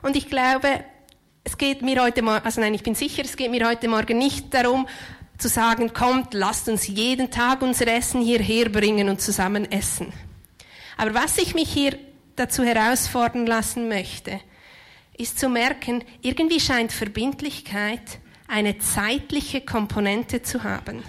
Und 0.02 0.16
ich 0.16 0.28
glaube, 0.28 0.84
es 1.44 1.58
geht 1.58 1.82
mir 1.82 2.02
heute 2.02 2.22
Morgen, 2.22 2.44
also 2.44 2.60
nein, 2.60 2.74
ich 2.74 2.82
bin 2.82 2.94
sicher, 2.94 3.22
es 3.24 3.36
geht 3.36 3.50
mir 3.50 3.66
heute 3.66 3.88
Morgen 3.88 4.18
nicht 4.18 4.52
darum, 4.54 4.86
zu 5.38 5.48
sagen, 5.48 5.92
kommt, 5.92 6.34
lasst 6.34 6.68
uns 6.68 6.86
jeden 6.86 7.30
Tag 7.30 7.62
unser 7.62 7.88
Essen 7.88 8.20
hierher 8.20 8.68
bringen 8.68 9.08
und 9.08 9.20
zusammen 9.20 9.70
essen. 9.70 10.12
Aber 10.96 11.14
was 11.14 11.38
ich 11.38 11.54
mich 11.54 11.72
hier 11.72 11.98
dazu 12.36 12.62
herausfordern 12.62 13.46
lassen 13.46 13.88
möchte, 13.88 14.40
ist 15.16 15.38
zu 15.38 15.48
merken, 15.48 16.04
irgendwie 16.20 16.60
scheint 16.60 16.92
Verbindlichkeit 16.92 18.18
eine 18.46 18.78
zeitliche 18.78 19.62
Komponente 19.62 20.42
zu 20.42 20.62
haben. 20.62 21.02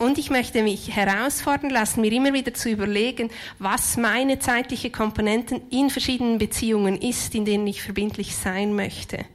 Und 0.00 0.16
ich 0.16 0.30
möchte 0.30 0.62
mich 0.62 0.96
herausfordern 0.96 1.68
lassen, 1.68 2.00
mir 2.00 2.10
immer 2.10 2.32
wieder 2.32 2.54
zu 2.54 2.70
überlegen, 2.70 3.30
was 3.58 3.98
meine 3.98 4.38
zeitliche 4.38 4.88
Komponenten 4.88 5.68
in 5.68 5.90
verschiedenen 5.90 6.38
Beziehungen 6.38 6.96
ist, 6.96 7.34
in 7.34 7.44
denen 7.44 7.66
ich 7.66 7.82
verbindlich 7.82 8.34
sein 8.34 8.74
möchte. 8.74 9.26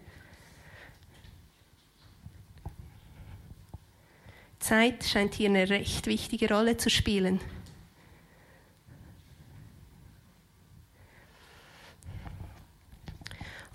Zeit 4.58 5.04
scheint 5.04 5.36
hier 5.36 5.50
eine 5.50 5.70
recht 5.70 6.08
wichtige 6.08 6.52
Rolle 6.52 6.78
zu 6.78 6.90
spielen. 6.90 7.40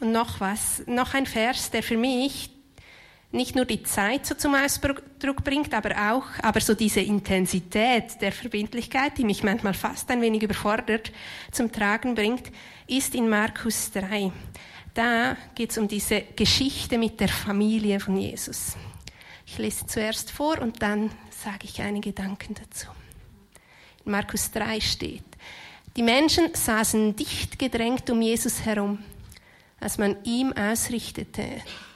Und 0.01 0.11
noch 0.11 0.41
was, 0.41 0.83
noch 0.89 1.15
ein 1.15 1.27
Vers, 1.27 1.71
der 1.71 1.85
für 1.85 1.97
mich 1.97 2.51
nicht 3.33 3.55
nur 3.55 3.65
die 3.65 3.83
Zeit 3.83 4.27
so 4.27 4.35
zum 4.35 4.55
Ausdruck 4.55 5.45
bringt, 5.45 5.73
aber 5.73 6.13
auch, 6.13 6.25
aber 6.43 6.61
so 6.61 6.75
diese 6.75 7.01
Intensität 7.01 8.21
der 8.21 8.33
Verbindlichkeit, 8.33 9.19
die 9.19 9.25
mich 9.25 9.45
manchmal 9.45 9.75
fast 9.75 10.11
ein 10.11 10.21
wenig 10.21 10.43
überfordert, 10.43 11.13
zum 11.53 11.71
Tragen 11.71 12.15
bringt, 12.15 12.51
ist 12.89 13.15
in 13.15 13.29
Markus 13.29 13.93
3. 13.93 14.33
Da 14.95 15.37
geht 15.55 15.71
es 15.71 15.79
um 15.79 15.87
diese 15.87 16.23
Geschichte 16.35 16.99
mit 16.99 17.21
der 17.21 17.29
Familie 17.29 18.01
von 18.01 18.17
Jesus. 18.17 18.77
Ich 19.47 19.59
lese 19.59 19.87
zuerst 19.87 20.33
vor 20.33 20.61
und 20.61 20.83
dann 20.83 21.11
sage 21.31 21.65
ich 21.65 21.81
einige 21.81 22.13
Gedanken 22.13 22.55
dazu. 22.55 22.89
In 24.05 24.13
Markus 24.13 24.51
3 24.51 24.81
steht, 24.81 25.25
die 25.97 26.03
Menschen 26.03 26.55
saßen 26.55 27.15
dicht 27.15 27.59
gedrängt 27.59 28.11
um 28.11 28.23
Jesus 28.23 28.65
herum, 28.65 28.99
als 29.79 29.99
man 29.99 30.17
ihm 30.25 30.53
ausrichtete, 30.53 31.45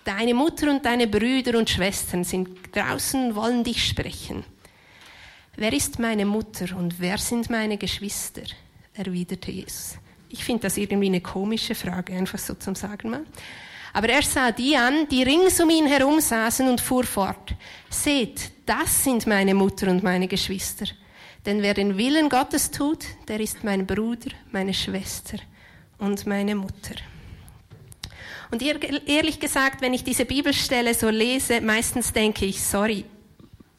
deine 0.05 0.35
Mutter 0.35 0.71
und 0.71 0.85
deine 0.85 1.07
Brüder 1.07 1.59
und 1.59 1.71
Schwestern 1.71 2.25
sind 2.25 2.49
draußen 2.73 3.35
wollen 3.35 3.65
dich 3.65 3.87
sprechen. 3.87 4.45
Wer 5.57 5.73
ist 5.73 5.99
meine 5.99 6.27
Mutter 6.27 6.77
und 6.77 7.01
wer 7.01 7.19
sind 7.19 7.51
meine 7.51 7.79
Geschwister? 7.79 8.43
erwiderte 8.93 9.51
Jesus. 9.51 9.99
Ich 10.29 10.45
finde 10.45 10.63
das 10.63 10.77
irgendwie 10.77 11.07
eine 11.07 11.21
komische 11.21 11.75
Frage, 11.75 12.15
einfach 12.15 12.39
so 12.39 12.55
zum 12.55 12.75
Sagen 12.75 13.11
mal. 13.11 13.25
Aber 13.93 14.09
er 14.09 14.23
sah 14.23 14.51
die 14.51 14.77
an, 14.77 15.07
die 15.09 15.23
rings 15.23 15.61
um 15.61 15.71
ihn 15.71 15.87
herum 15.87 16.21
saßen 16.21 16.69
und 16.69 16.81
fuhr 16.81 17.05
fort. 17.05 17.55
Seht, 17.89 18.51
das 18.67 19.05
sind 19.05 19.27
meine 19.27 19.55
Mutter 19.55 19.89
und 19.89 20.03
meine 20.03 20.27
Geschwister. 20.27 20.87
Denn 21.47 21.63
wer 21.63 21.75
den 21.75 21.97
Willen 21.97 22.29
Gottes 22.29 22.71
tut, 22.71 23.05
der 23.29 23.39
ist 23.39 23.63
mein 23.63 23.87
Bruder, 23.87 24.31
meine 24.51 24.75
Schwester 24.75 25.39
und 25.99 26.27
meine 26.27 26.57
Mutter. 26.57 26.95
Und 28.51 28.63
ehrlich 28.63 29.41
gesagt, 29.41 29.81
wenn 29.81 29.95
ich 29.95 30.05
diese 30.05 30.25
Bibelstelle 30.25 30.95
so 30.95 31.09
lese, 31.09 31.61
meistens 31.61 32.13
denke 32.13 32.45
ich, 32.45 32.63
sorry, 32.63 33.05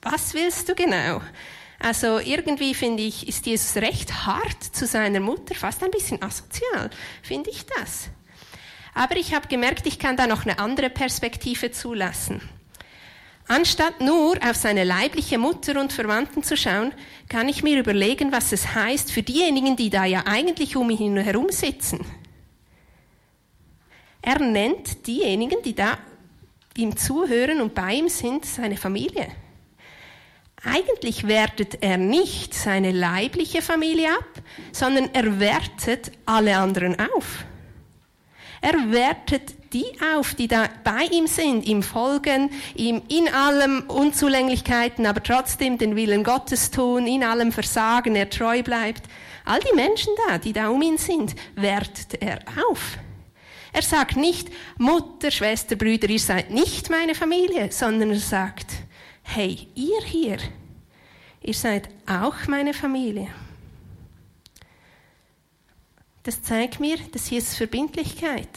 was 0.02 0.34
willst 0.34 0.70
du 0.70 0.76
genau? 0.76 1.22
Also 1.80 2.20
irgendwie 2.20 2.74
finde 2.74 3.04
ich, 3.04 3.28
ist 3.28 3.46
Jesus 3.46 3.76
recht 3.76 4.26
hart 4.26 4.64
zu 4.64 4.86
seiner 4.86 5.20
Mutter, 5.20 5.56
fast 5.56 5.84
ein 5.84 5.92
bisschen 5.92 6.22
asozial, 6.22 6.90
finde 7.22 7.50
ich 7.50 7.66
das. 7.66 8.10
Aber 8.94 9.18
ich 9.18 9.34
habe 9.34 9.48
gemerkt, 9.48 9.86
ich 9.86 10.00
kann 10.00 10.16
da 10.16 10.26
noch 10.26 10.46
eine 10.46 10.58
andere 10.58 10.90
Perspektive 10.90 11.72
zulassen. 11.72 12.42
Anstatt 13.48 14.02
nur 14.02 14.38
auf 14.44 14.56
seine 14.56 14.84
leibliche 14.84 15.38
Mutter 15.38 15.80
und 15.80 15.94
Verwandten 15.94 16.42
zu 16.42 16.58
schauen, 16.58 16.94
kann 17.30 17.48
ich 17.48 17.62
mir 17.62 17.78
überlegen, 17.78 18.32
was 18.32 18.52
es 18.52 18.74
heißt 18.74 19.12
für 19.12 19.22
diejenigen, 19.22 19.76
die 19.76 19.92
da 19.92 20.06
ja 20.06 20.24
eigentlich 20.26 20.76
um 20.76 20.90
ihn 20.90 21.18
herum 21.18 21.52
sitzen. 21.52 22.04
Er 24.26 24.40
nennt 24.40 25.06
diejenigen, 25.06 25.62
die 25.64 25.76
da 25.76 26.00
ihm 26.76 26.98
zuhören 26.98 27.62
und 27.62 27.76
bei 27.76 27.94
ihm 27.94 28.10
sind, 28.10 28.44
seine 28.44 28.76
Familie. 28.76 29.28
Eigentlich 30.64 31.28
wertet 31.28 31.84
er 31.84 31.98
nicht 31.98 32.56
seine 32.56 32.92
leibliche 32.92 33.62
Familie 33.62 34.10
ab, 34.10 34.42
sondern 34.72 35.12
er 35.14 35.40
wertet 35.40 36.12
alle 36.26 36.58
anderen 36.58 36.98
auf. 37.00 37.46
Er 38.62 38.92
wertet 38.92 39.74
die 39.74 39.86
auf, 40.16 40.34
die 40.34 40.48
da 40.48 40.70
bei 40.84 41.04
ihm 41.12 41.28
sind, 41.28 41.68
ihm 41.68 41.84
folgen, 41.84 42.50
ihm 42.74 43.04
in 43.10 43.32
allem 43.32 43.84
Unzulänglichkeiten, 43.88 45.06
aber 45.06 45.22
trotzdem 45.22 45.78
den 45.78 45.96
Willen 45.96 46.24
Gottes 46.24 46.72
tun, 46.72 47.06
in 47.06 47.24
allem 47.24 47.52
Versagen, 47.52 48.16
er 48.16 48.32
treu 48.32 48.64
bleibt. 48.64 49.04
All 49.46 49.60
die 49.60 49.76
Menschen 49.76 50.14
da, 50.28 50.40
die 50.40 50.54
da 50.54 50.70
um 50.70 50.82
ihn 50.82 50.98
sind, 50.98 51.36
wertet 51.54 52.20
er 52.24 52.40
auf. 52.72 52.98
Er 53.76 53.82
sagt 53.82 54.16
nicht, 54.16 54.50
Mutter, 54.78 55.32
Schwester, 55.32 55.76
Brüder, 55.76 56.10
ihr 56.10 56.18
seid 56.18 56.50
nicht 56.50 56.90
meine 56.90 57.14
Familie, 57.14 57.74
sondern 57.74 58.12
er 58.12 58.20
sagt, 58.20 58.68
hey, 59.24 59.68
ihr 59.76 60.02
hier, 60.06 60.38
ihr 61.42 61.54
seid 61.54 61.90
auch 62.06 62.48
meine 62.48 62.74
Familie. 62.74 63.28
Das 66.24 66.42
zeigt 66.42 66.80
mir, 66.80 66.98
dass 67.12 67.30
Jesus 67.30 67.58
Verbindlichkeit 67.58 68.48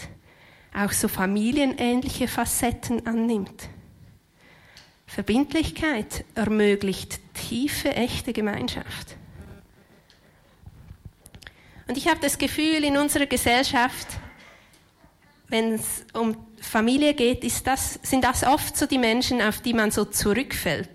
auch 0.72 0.92
so 0.92 1.08
familienähnliche 1.08 2.28
Facetten 2.28 3.04
annimmt. 3.04 3.70
Verbindlichkeit 5.08 6.24
ermöglicht 6.36 7.18
tiefe, 7.34 7.92
echte 7.92 8.32
Gemeinschaft. 8.32 9.16
Und 11.88 11.96
ich 11.96 12.06
habe 12.06 12.20
das 12.20 12.38
Gefühl, 12.38 12.84
in 12.84 12.96
unserer 12.96 13.26
Gesellschaft, 13.26 14.06
wenn 15.48 15.74
es 15.74 16.04
um 16.12 16.36
Familie 16.60 17.14
geht, 17.14 17.44
das, 17.66 17.98
sind 18.02 18.24
das 18.24 18.44
oft 18.44 18.76
so 18.76 18.86
die 18.86 18.98
Menschen, 18.98 19.40
auf 19.40 19.60
die 19.60 19.74
man 19.74 19.90
so 19.90 20.04
zurückfällt. 20.04 20.90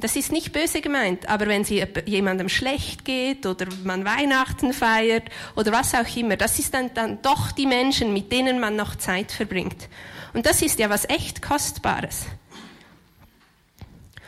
Das 0.00 0.14
ist 0.14 0.30
nicht 0.30 0.52
böse 0.52 0.80
gemeint, 0.80 1.28
aber 1.28 1.48
wenn 1.48 1.64
sie 1.64 1.84
jemandem 2.06 2.48
schlecht 2.48 3.04
geht 3.04 3.46
oder 3.46 3.66
man 3.82 4.04
Weihnachten 4.04 4.72
feiert 4.72 5.24
oder 5.56 5.72
was 5.72 5.94
auch 5.94 6.16
immer, 6.16 6.36
das 6.36 6.58
ist 6.60 6.72
dann, 6.72 6.94
dann 6.94 7.20
doch 7.22 7.50
die 7.50 7.66
Menschen, 7.66 8.12
mit 8.12 8.30
denen 8.30 8.60
man 8.60 8.76
noch 8.76 8.94
Zeit 8.94 9.32
verbringt. 9.32 9.88
Und 10.34 10.46
das 10.46 10.62
ist 10.62 10.78
ja 10.78 10.88
was 10.88 11.08
echt 11.08 11.42
Kostbares. 11.42 12.26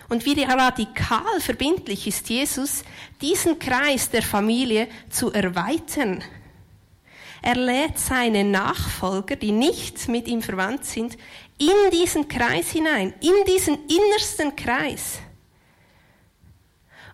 Und 0.09 0.27
wie 0.27 0.43
radikal 0.43 1.41
verbindlich 1.41 2.09
ist 2.09 2.29
Jesus, 2.29 2.83
diesen 3.21 3.61
Kreis 3.61 4.11
der 4.11 4.23
Familie 4.23 4.89
zu 5.09 5.33
erweitern. 5.33 6.25
Er 7.43 7.57
lädt 7.57 7.99
seine 7.99 8.45
Nachfolger, 8.45 9.37
die 9.37 9.53
nicht 9.53 10.09
mit 10.09 10.29
ihm 10.29 10.43
verwandt 10.43 10.85
sind, 10.85 11.17
in 11.59 11.91
diesen 11.93 12.29
Kreis 12.29 12.71
hinein, 12.71 13.15
in 13.21 13.45
diesen 13.47 13.79
innersten 13.87 14.55
Kreis. 14.57 15.21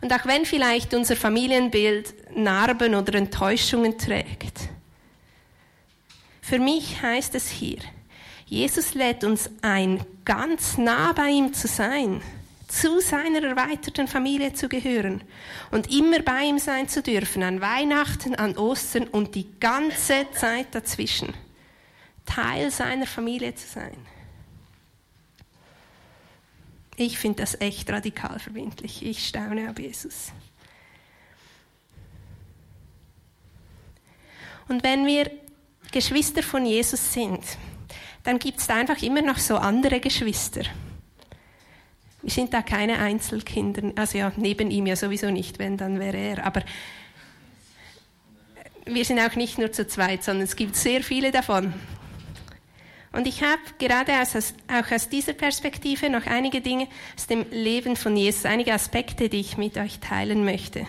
Und 0.01 0.13
auch 0.13 0.27
wenn 0.27 0.45
vielleicht 0.45 0.95
unser 0.95 1.17
Familienbild 1.17 2.37
Narben 2.37 2.95
oder 2.95 3.15
Enttäuschungen 3.15 3.99
trägt, 3.99 4.69
für 6.41 6.59
mich 6.59 7.03
heißt 7.03 7.35
es 7.35 7.49
hier, 7.49 7.79
Jesus 8.47 8.95
lädt 8.95 9.25
uns 9.25 9.51
ein, 9.63 10.05
ganz 10.25 10.79
nah 10.79 11.13
bei 11.13 11.31
ihm 11.31 11.53
zu 11.53 11.67
sein, 11.67 12.23
zu 12.69 13.01
seiner 13.01 13.43
erweiterten 13.43 14.09
Familie 14.09 14.53
zu 14.53 14.69
gehören 14.69 15.23
und 15.71 15.91
immer 15.93 16.21
bei 16.21 16.45
ihm 16.45 16.59
sein 16.59 16.89
zu 16.89 17.03
dürfen, 17.03 17.43
an 17.43 17.61
Weihnachten, 17.61 18.35
an 18.35 18.57
Ostern 18.57 19.07
und 19.07 19.35
die 19.35 19.49
ganze 19.61 20.27
Zeit 20.33 20.75
dazwischen. 20.75 21.35
Teil 22.25 22.73
seiner 22.73 23.07
Familie 23.07 23.55
zu 23.55 23.69
sein. 23.69 23.97
Ich 26.97 27.19
finde 27.19 27.43
das 27.43 27.61
echt 27.61 27.89
radikal 27.91 28.39
verbindlich. 28.39 29.05
Ich 29.05 29.29
staune 29.29 29.71
auf 29.71 29.79
Jesus. 29.79 30.33
Und 34.69 34.83
wenn 34.83 35.07
wir 35.07 35.31
Geschwister 35.93 36.43
von 36.43 36.67
Jesus 36.67 37.13
sind, 37.13 37.45
dann 38.25 38.39
gibt 38.39 38.59
es 38.59 38.69
einfach 38.69 39.01
immer 39.03 39.23
noch 39.23 39.39
so 39.39 39.57
andere 39.57 40.01
Geschwister. 40.01 40.63
Wir 42.27 42.33
sind 42.33 42.53
da 42.53 42.61
keine 42.61 42.99
Einzelkinder, 42.99 43.93
also 43.95 44.19
ja, 44.19 44.33
neben 44.37 44.73
ihm 44.73 44.87
ja 44.87 44.97
sowieso 44.97 45.31
nicht, 45.31 45.61
wenn, 45.61 45.77
dann 45.77 46.01
wäre 46.01 46.17
er. 46.17 46.45
Aber 46.45 46.61
wir 48.85 49.05
sind 49.05 49.21
auch 49.21 49.37
nicht 49.37 49.59
nur 49.59 49.71
zu 49.71 49.87
zweit, 49.87 50.25
sondern 50.25 50.43
es 50.43 50.57
gibt 50.57 50.75
sehr 50.75 51.05
viele 51.05 51.31
davon. 51.31 51.73
Und 53.13 53.29
ich 53.29 53.45
habe 53.45 53.61
gerade 53.79 54.21
aus, 54.21 54.35
auch 54.35 54.91
aus 54.91 55.09
dieser 55.09 55.35
Perspektive 55.35 56.11
noch 56.11 56.27
einige 56.27 56.61
Dinge 56.61 56.89
aus 57.17 57.29
dem 57.29 57.47
Leben 57.53 57.95
von 57.95 58.17
Jesus, 58.17 58.45
einige 58.45 58.75
Aspekte, 58.75 59.29
die 59.29 59.39
ich 59.39 59.57
mit 59.57 59.79
euch 59.79 60.01
teilen 60.01 60.45
möchte. 60.45 60.85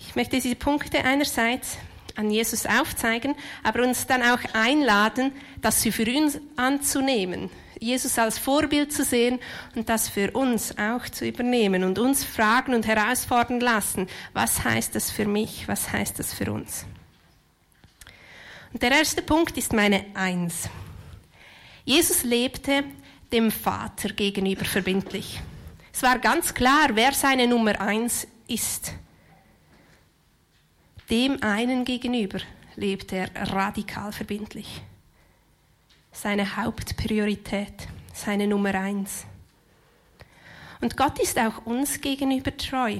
Ich 0.00 0.16
möchte 0.16 0.40
diese 0.40 0.56
Punkte 0.56 1.04
einerseits 1.04 1.78
an 2.16 2.28
Jesus 2.28 2.66
aufzeigen, 2.66 3.36
aber 3.62 3.84
uns 3.84 4.04
dann 4.08 4.22
auch 4.24 4.40
einladen, 4.52 5.30
das 5.60 5.84
für 5.84 6.10
uns 6.10 6.40
anzunehmen, 6.56 7.50
Jesus 7.82 8.18
als 8.18 8.38
Vorbild 8.38 8.92
zu 8.92 9.04
sehen 9.04 9.40
und 9.74 9.88
das 9.88 10.08
für 10.08 10.30
uns 10.30 10.78
auch 10.78 11.08
zu 11.08 11.26
übernehmen 11.26 11.84
und 11.84 11.98
uns 11.98 12.24
fragen 12.24 12.74
und 12.74 12.86
herausfordern 12.86 13.60
lassen, 13.60 14.06
was 14.32 14.64
heißt 14.64 14.94
das 14.94 15.10
für 15.10 15.26
mich, 15.26 15.66
was 15.68 15.92
heißt 15.92 16.18
das 16.18 16.32
für 16.32 16.52
uns. 16.52 16.86
Und 18.72 18.82
der 18.82 18.92
erste 18.92 19.20
Punkt 19.20 19.58
ist 19.58 19.72
meine 19.72 20.06
Eins. 20.14 20.68
Jesus 21.84 22.22
lebte 22.22 22.84
dem 23.32 23.50
Vater 23.50 24.10
gegenüber 24.10 24.64
verbindlich. 24.64 25.40
Es 25.92 26.02
war 26.02 26.18
ganz 26.18 26.54
klar, 26.54 26.90
wer 26.94 27.12
seine 27.12 27.46
Nummer 27.46 27.80
eins 27.80 28.26
ist. 28.46 28.94
Dem 31.10 31.42
einen 31.42 31.84
gegenüber 31.84 32.38
lebte 32.76 33.16
er 33.16 33.52
radikal 33.52 34.12
verbindlich. 34.12 34.82
Seine 36.12 36.56
Hauptpriorität, 36.56 37.88
seine 38.12 38.46
Nummer 38.46 38.74
eins. 38.74 39.24
Und 40.80 40.96
Gott 40.96 41.18
ist 41.18 41.38
auch 41.38 41.64
uns 41.64 42.00
gegenüber 42.00 42.56
treu. 42.56 42.98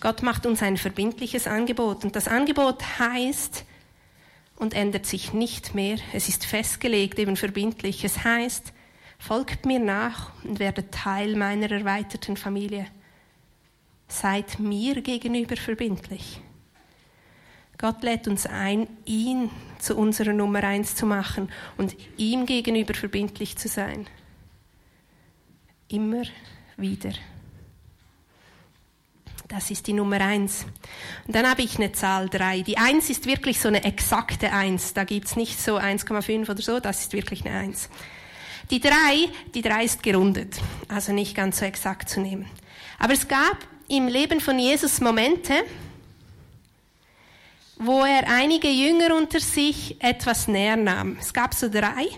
Gott 0.00 0.22
macht 0.22 0.46
uns 0.46 0.62
ein 0.62 0.76
verbindliches 0.76 1.46
Angebot. 1.46 2.04
Und 2.04 2.14
das 2.14 2.28
Angebot 2.28 2.82
heißt, 2.98 3.64
und 4.62 4.74
ändert 4.74 5.06
sich 5.06 5.32
nicht 5.32 5.74
mehr. 5.74 5.98
Es 6.12 6.28
ist 6.28 6.44
festgelegt, 6.44 7.18
eben 7.18 7.36
verbindlich. 7.36 8.04
Es 8.04 8.22
heißt, 8.22 8.72
folgt 9.18 9.66
mir 9.66 9.80
nach 9.80 10.30
und 10.44 10.60
werdet 10.60 10.92
Teil 10.92 11.34
meiner 11.36 11.70
erweiterten 11.70 12.36
Familie. 12.36 12.86
Seid 14.06 14.60
mir 14.60 15.00
gegenüber 15.02 15.56
verbindlich. 15.56 16.40
Gott 17.82 18.04
lädt 18.04 18.28
uns 18.28 18.46
ein, 18.46 18.86
ihn 19.06 19.50
zu 19.80 19.96
unserer 19.96 20.32
Nummer 20.32 20.62
eins 20.62 20.94
zu 20.94 21.04
machen 21.04 21.50
und 21.76 21.96
ihm 22.16 22.46
gegenüber 22.46 22.94
verbindlich 22.94 23.58
zu 23.58 23.66
sein. 23.66 24.06
Immer 25.88 26.22
wieder. 26.76 27.10
Das 29.48 29.72
ist 29.72 29.88
die 29.88 29.94
Nummer 29.94 30.20
eins. 30.20 30.64
Und 31.26 31.34
dann 31.34 31.50
habe 31.50 31.62
ich 31.62 31.76
eine 31.76 31.90
Zahl 31.90 32.28
drei. 32.28 32.60
Die 32.60 32.78
eins 32.78 33.10
ist 33.10 33.26
wirklich 33.26 33.58
so 33.58 33.66
eine 33.66 33.82
exakte 33.82 34.52
eins. 34.52 34.94
Da 34.94 35.02
gibt's 35.02 35.34
nicht 35.34 35.60
so 35.60 35.76
1,5 35.76 36.48
oder 36.48 36.62
so, 36.62 36.78
das 36.78 37.00
ist 37.00 37.12
wirklich 37.12 37.44
eine 37.44 37.58
eins. 37.58 37.90
Die 38.70 38.78
drei, 38.78 39.28
die 39.56 39.60
drei 39.60 39.86
ist 39.86 40.04
gerundet, 40.04 40.54
also 40.86 41.12
nicht 41.12 41.34
ganz 41.34 41.58
so 41.58 41.64
exakt 41.64 42.08
zu 42.08 42.20
nehmen. 42.20 42.48
Aber 43.00 43.12
es 43.12 43.26
gab 43.26 43.58
im 43.88 44.06
Leben 44.06 44.40
von 44.40 44.56
Jesus 44.56 45.00
Momente, 45.00 45.64
wo 47.84 48.04
er 48.04 48.28
einige 48.28 48.68
Jünger 48.68 49.14
unter 49.16 49.40
sich 49.40 50.02
etwas 50.02 50.48
näher 50.48 50.76
nahm. 50.76 51.16
Es 51.20 51.32
gab 51.32 51.54
so 51.54 51.68
drei 51.68 52.08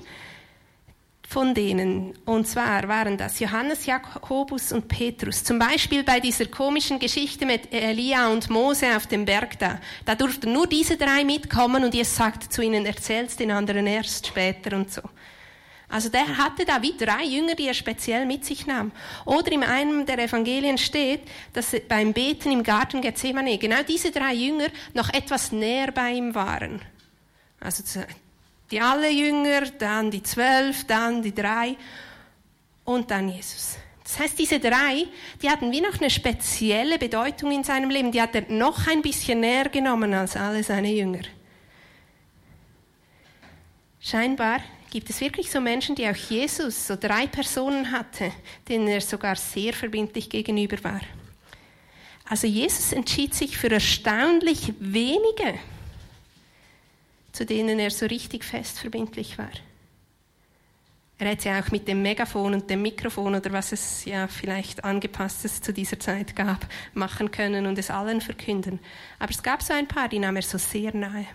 von 1.34 1.52
denen. 1.52 2.14
Und 2.24 2.46
zwar 2.46 2.86
waren 2.86 3.18
das 3.18 3.40
Johannes, 3.40 3.86
Jakobus 3.86 4.70
und 4.72 4.86
Petrus. 4.86 5.42
Zum 5.42 5.58
Beispiel 5.58 6.04
bei 6.04 6.20
dieser 6.20 6.46
komischen 6.46 6.98
Geschichte 7.00 7.44
mit 7.44 7.72
Elia 7.72 8.28
und 8.28 8.50
Mose 8.50 8.96
auf 8.96 9.08
dem 9.08 9.24
Berg 9.24 9.58
da. 9.58 9.80
Da 10.04 10.14
durften 10.14 10.52
nur 10.52 10.68
diese 10.68 10.96
drei 10.96 11.24
mitkommen 11.24 11.82
und 11.82 11.92
Jesus 11.92 12.14
sagte 12.14 12.48
zu 12.48 12.62
ihnen, 12.62 12.86
erzähl's 12.86 13.36
den 13.36 13.50
anderen 13.50 13.86
erst 13.86 14.28
später 14.28 14.76
und 14.76 14.92
so. 14.92 15.02
Also 15.94 16.08
der 16.08 16.38
hatte 16.38 16.64
da 16.64 16.82
wie 16.82 16.96
drei 16.96 17.22
Jünger, 17.22 17.54
die 17.54 17.68
er 17.68 17.72
speziell 17.72 18.26
mit 18.26 18.44
sich 18.44 18.66
nahm. 18.66 18.90
Oder 19.26 19.52
in 19.52 19.62
einem 19.62 20.04
der 20.04 20.18
Evangelien 20.18 20.76
steht, 20.76 21.20
dass 21.52 21.70
beim 21.86 22.12
Beten 22.12 22.50
im 22.50 22.64
Garten 22.64 23.00
Gethsemane 23.00 23.58
genau 23.58 23.80
diese 23.86 24.10
drei 24.10 24.34
Jünger 24.34 24.70
noch 24.92 25.14
etwas 25.14 25.52
näher 25.52 25.92
bei 25.92 26.10
ihm 26.10 26.34
waren. 26.34 26.82
Also 27.60 27.84
die 28.72 28.80
alle 28.80 29.08
Jünger, 29.08 29.70
dann 29.78 30.10
die 30.10 30.24
zwölf, 30.24 30.84
dann 30.84 31.22
die 31.22 31.32
drei 31.32 31.76
und 32.82 33.12
dann 33.12 33.28
Jesus. 33.28 33.76
Das 34.02 34.18
heißt, 34.18 34.36
diese 34.36 34.58
drei, 34.58 35.06
die 35.40 35.48
hatten 35.48 35.70
wie 35.70 35.80
noch 35.80 36.00
eine 36.00 36.10
spezielle 36.10 36.98
Bedeutung 36.98 37.52
in 37.52 37.62
seinem 37.62 37.90
Leben. 37.90 38.10
Die 38.10 38.20
hat 38.20 38.34
er 38.34 38.50
noch 38.50 38.88
ein 38.88 39.00
bisschen 39.00 39.38
näher 39.38 39.68
genommen 39.68 40.12
als 40.12 40.36
alle 40.36 40.64
seine 40.64 40.92
Jünger. 40.92 41.22
Scheinbar 44.00 44.58
gibt 44.94 45.10
es 45.10 45.20
wirklich 45.20 45.50
so 45.50 45.60
Menschen, 45.60 45.96
die 45.96 46.08
auch 46.08 46.14
Jesus 46.14 46.86
so 46.86 46.94
drei 46.94 47.26
Personen 47.26 47.90
hatte, 47.90 48.30
denen 48.68 48.86
er 48.86 49.00
sogar 49.00 49.34
sehr 49.34 49.72
verbindlich 49.72 50.30
gegenüber 50.30 50.76
war. 50.84 51.00
Also 52.28 52.46
Jesus 52.46 52.92
entschied 52.92 53.34
sich 53.34 53.58
für 53.58 53.72
erstaunlich 53.72 54.72
wenige, 54.78 55.58
zu 57.32 57.44
denen 57.44 57.80
er 57.80 57.90
so 57.90 58.06
richtig 58.06 58.44
fest 58.44 58.78
verbindlich 58.78 59.36
war. 59.36 59.50
Er 61.18 61.26
hätte 61.26 61.48
ja 61.48 61.60
auch 61.60 61.72
mit 61.72 61.88
dem 61.88 62.00
Megafon 62.00 62.54
und 62.54 62.70
dem 62.70 62.82
Mikrofon 62.82 63.34
oder 63.34 63.50
was 63.50 63.72
es 63.72 64.04
ja 64.04 64.28
vielleicht 64.28 64.84
angepasstes 64.84 65.60
zu 65.60 65.72
dieser 65.72 65.98
Zeit 65.98 66.36
gab, 66.36 66.68
machen 66.92 67.32
können 67.32 67.66
und 67.66 67.80
es 67.80 67.90
allen 67.90 68.20
verkünden. 68.20 68.78
Aber 69.18 69.32
es 69.32 69.42
gab 69.42 69.60
so 69.60 69.74
ein 69.74 69.88
paar, 69.88 70.08
die 70.08 70.20
nahm 70.20 70.36
er 70.36 70.42
so 70.42 70.56
sehr 70.56 70.94
nahe. 70.94 71.26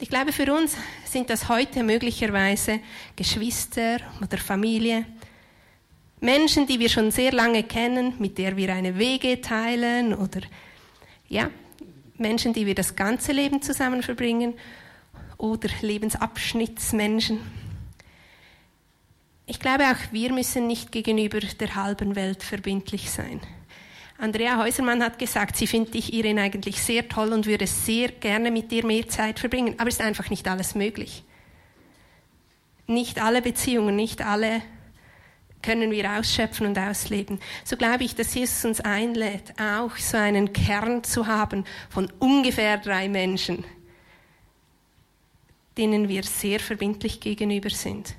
Ich 0.00 0.08
glaube, 0.08 0.32
für 0.32 0.52
uns 0.52 0.76
sind 1.04 1.30
das 1.30 1.48
heute 1.48 1.84
möglicherweise 1.84 2.80
Geschwister 3.14 3.98
oder 4.20 4.38
Familie, 4.38 5.06
Menschen, 6.20 6.66
die 6.66 6.80
wir 6.80 6.88
schon 6.88 7.12
sehr 7.12 7.32
lange 7.32 7.62
kennen, 7.62 8.14
mit 8.18 8.38
der 8.38 8.56
wir 8.56 8.74
eine 8.74 8.98
Wege 8.98 9.40
teilen 9.40 10.12
oder 10.12 10.40
ja, 11.28 11.48
Menschen, 12.16 12.52
die 12.52 12.66
wir 12.66 12.74
das 12.74 12.96
ganze 12.96 13.32
Leben 13.32 13.62
zusammen 13.62 14.02
verbringen 14.02 14.54
oder 15.38 15.68
Lebensabschnittsmenschen. 15.80 17.38
Ich 19.46 19.60
glaube, 19.60 19.84
auch 19.84 20.12
wir 20.12 20.32
müssen 20.32 20.66
nicht 20.66 20.90
gegenüber 20.90 21.38
der 21.38 21.74
halben 21.76 22.16
Welt 22.16 22.42
verbindlich 22.42 23.10
sein. 23.10 23.40
Andrea 24.16 24.58
Häusermann 24.58 25.02
hat 25.02 25.18
gesagt, 25.18 25.56
sie 25.56 25.66
findet 25.66 25.94
dich 25.94 26.12
Irin 26.12 26.38
eigentlich 26.38 26.80
sehr 26.80 27.08
toll 27.08 27.32
und 27.32 27.46
würde 27.46 27.66
sehr 27.66 28.08
gerne 28.08 28.50
mit 28.50 28.70
dir 28.70 28.86
mehr 28.86 29.08
Zeit 29.08 29.40
verbringen, 29.40 29.74
aber 29.78 29.88
es 29.88 29.96
ist 29.96 30.00
einfach 30.00 30.30
nicht 30.30 30.46
alles 30.46 30.74
möglich. 30.74 31.24
Nicht 32.86 33.20
alle 33.20 33.42
Beziehungen, 33.42 33.96
nicht 33.96 34.22
alle 34.22 34.62
können 35.62 35.90
wir 35.90 36.12
ausschöpfen 36.12 36.66
und 36.66 36.78
ausleben. 36.78 37.40
So 37.64 37.76
glaube 37.76 38.04
ich, 38.04 38.14
dass 38.14 38.34
Jesus 38.34 38.64
uns 38.66 38.80
einlädt, 38.82 39.54
auch 39.58 39.96
so 39.96 40.18
einen 40.18 40.52
Kern 40.52 41.02
zu 41.02 41.26
haben 41.26 41.64
von 41.88 42.12
ungefähr 42.18 42.76
drei 42.76 43.08
Menschen, 43.08 43.64
denen 45.76 46.08
wir 46.08 46.22
sehr 46.22 46.60
verbindlich 46.60 47.20
gegenüber 47.20 47.70
sind, 47.70 48.14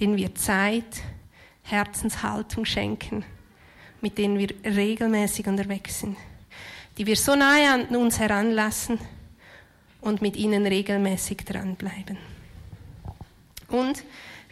denen 0.00 0.16
wir 0.16 0.34
Zeit, 0.34 1.02
Herzenshaltung 1.62 2.64
schenken 2.64 3.24
mit 4.00 4.18
denen 4.18 4.38
wir 4.38 4.48
regelmäßig 4.64 5.46
unterwegs 5.46 6.00
sind, 6.00 6.16
die 6.96 7.06
wir 7.06 7.16
so 7.16 7.34
nahe 7.34 7.70
an 7.70 7.86
uns 7.96 8.18
heranlassen 8.18 8.98
und 10.00 10.22
mit 10.22 10.36
ihnen 10.36 10.66
regelmäßig 10.66 11.38
dranbleiben. 11.38 12.18
Und 13.68 14.02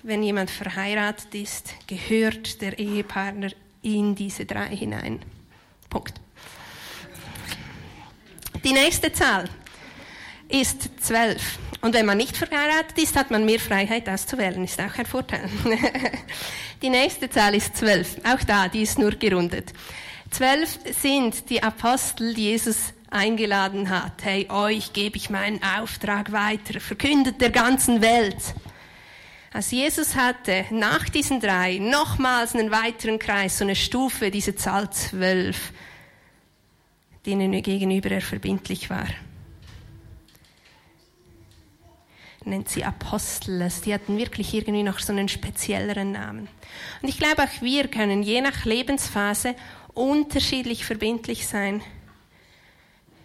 wenn 0.03 0.23
jemand 0.23 0.51
verheiratet 0.51 1.35
ist, 1.35 1.75
gehört 1.87 2.61
der 2.61 2.79
Ehepartner 2.79 3.51
in 3.83 4.15
diese 4.15 4.45
drei 4.45 4.69
hinein. 4.69 5.21
Punkt. 5.89 6.21
Die 8.65 8.73
nächste 8.73 9.13
Zahl 9.13 9.49
ist 10.49 10.89
zwölf. 11.01 11.59
Und 11.81 11.95
wenn 11.95 12.07
man 12.07 12.17
nicht 12.17 12.37
verheiratet 12.37 12.99
ist, 12.99 13.17
hat 13.17 13.31
man 13.31 13.45
mehr 13.45 13.61
Freiheit 13.61 14.09
auszuwählen. 14.09 14.65
Ist 14.65 14.81
auch 14.81 14.99
ein 14.99 15.07
Vorteil. 15.07 15.49
die 16.83 16.91
nächste 16.91 17.29
Zahl 17.31 17.55
ist 17.55 17.77
zwölf. 17.77 18.17
Auch 18.25 18.43
da, 18.45 18.69
die 18.69 18.83
ist 18.83 18.99
nur 18.99 19.13
gerundet. 19.13 19.73
Zwölf 20.31 20.79
sind 21.01 21.49
die 21.51 21.63
Apostel, 21.63 22.35
die 22.35 22.51
Jesus 22.51 22.93
eingeladen 23.11 23.89
hat. 23.89 24.25
Hey, 24.25 24.49
euch 24.51 24.93
gebe 24.93 25.17
ich 25.17 25.31
meinen 25.31 25.61
Auftrag 25.63 26.33
weiter. 26.33 26.81
Verkündet 26.81 27.41
der 27.41 27.51
ganzen 27.51 28.03
Welt. 28.03 28.37
Also 29.53 29.77
Jesus 29.77 30.17
hatte 30.17 30.67
nach 30.71 31.09
diesen 31.09 31.41
drei 31.41 31.79
nochmals 31.79 32.55
einen 32.55 32.71
weiteren 32.71 33.19
Kreis, 33.19 33.59
so 33.59 33.65
eine 33.65 33.77
Stufe, 33.77 34.31
diese 34.31 34.55
Zahl 34.55 34.91
zwölf, 34.91 35.73
denen 37.25 37.63
gegenüber 37.63 38.11
er 38.11 38.21
verbindlich 38.21 38.91
war. 38.91 39.07
Nennt 42.47 42.69
sie 42.69 42.85
Apostel. 42.85 43.61
Also 43.63 43.83
die 43.83 43.95
hatten 43.95 44.19
wirklich 44.19 44.55
irgendwie 44.55 44.83
noch 44.83 44.99
so 44.99 45.13
einen 45.13 45.29
spezielleren 45.29 46.13
Namen. 46.13 46.49
Und 47.03 47.09
ich 47.09 47.19
glaube, 47.19 47.43
auch 47.43 47.63
wir 47.63 47.89
können 47.89 48.23
je 48.23 48.41
nach 48.41 48.65
Lebensphase 48.65 49.55
unterschiedlich 49.95 50.85
verbindlich 50.85 51.47
sein 51.47 51.83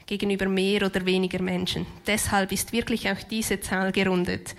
gegenüber 0.05 0.47
mehr 0.47 0.85
oder 0.85 1.05
weniger 1.05 1.41
Menschen. 1.41 1.85
Deshalb 2.05 2.51
ist 2.51 2.73
wirklich 2.73 3.09
auch 3.09 3.21
diese 3.29 3.61
Zahl 3.61 3.91
gerundet. 3.91 4.55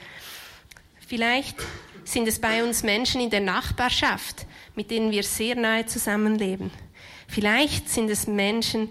Vielleicht 1.06 1.56
sind 2.04 2.26
es 2.26 2.40
bei 2.40 2.64
uns 2.64 2.82
Menschen 2.82 3.20
in 3.20 3.30
der 3.30 3.40
Nachbarschaft, 3.40 4.46
mit 4.74 4.90
denen 4.90 5.10
wir 5.10 5.22
sehr 5.22 5.56
nahe 5.56 5.86
zusammenleben. 5.86 6.70
Vielleicht 7.28 7.88
sind 7.88 8.10
es 8.10 8.26
Menschen 8.26 8.88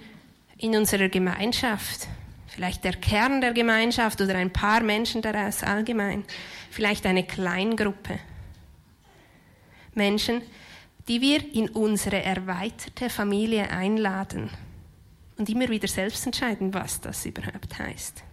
in 0.58 0.76
unserer 0.76 1.10
Gemeinschaft, 1.10 2.08
vielleicht 2.52 2.84
der 2.84 2.94
Kern 2.94 3.42
der 3.42 3.54
Gemeinschaft 3.54 4.20
oder 4.22 4.36
ein 4.36 4.52
paar 4.52 4.82
Menschen 4.82 5.22
daraus 5.22 5.64
allgemein, 5.64 6.26
vielleicht 6.70 7.06
eine 7.06 7.24
Kleingruppe. 7.24 8.20
Menschen, 9.94 10.42
die 11.08 11.22
wir 11.22 11.54
in 11.54 11.70
unsere 11.70 12.22
erweiterte 12.22 13.10
Familie 13.10 13.70
einladen 13.70 14.50
und 15.38 15.50
immer 15.50 15.70
wieder 15.70 15.88
selbst 15.88 16.26
entscheiden, 16.26 16.74
was 16.74 17.02
das 17.02 17.26
überhaupt 17.26 17.80
heißt. 17.80 18.24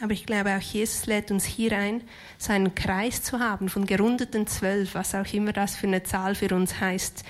Aber 0.00 0.12
ich 0.12 0.26
glaube, 0.26 0.54
auch 0.56 0.60
Jesus 0.60 1.06
lädt 1.06 1.30
uns 1.30 1.44
hier 1.44 1.78
ein, 1.78 2.02
so 2.36 2.52
einen 2.52 2.74
Kreis 2.74 3.22
zu 3.22 3.38
haben 3.38 3.68
von 3.68 3.86
gerundeten 3.86 4.46
zwölf, 4.46 4.94
was 4.94 5.14
auch 5.14 5.32
immer 5.32 5.52
das 5.52 5.76
für 5.76 5.86
eine 5.86 6.02
Zahl 6.02 6.34
für 6.34 6.54
uns 6.54 6.80
heißt. 6.80 7.24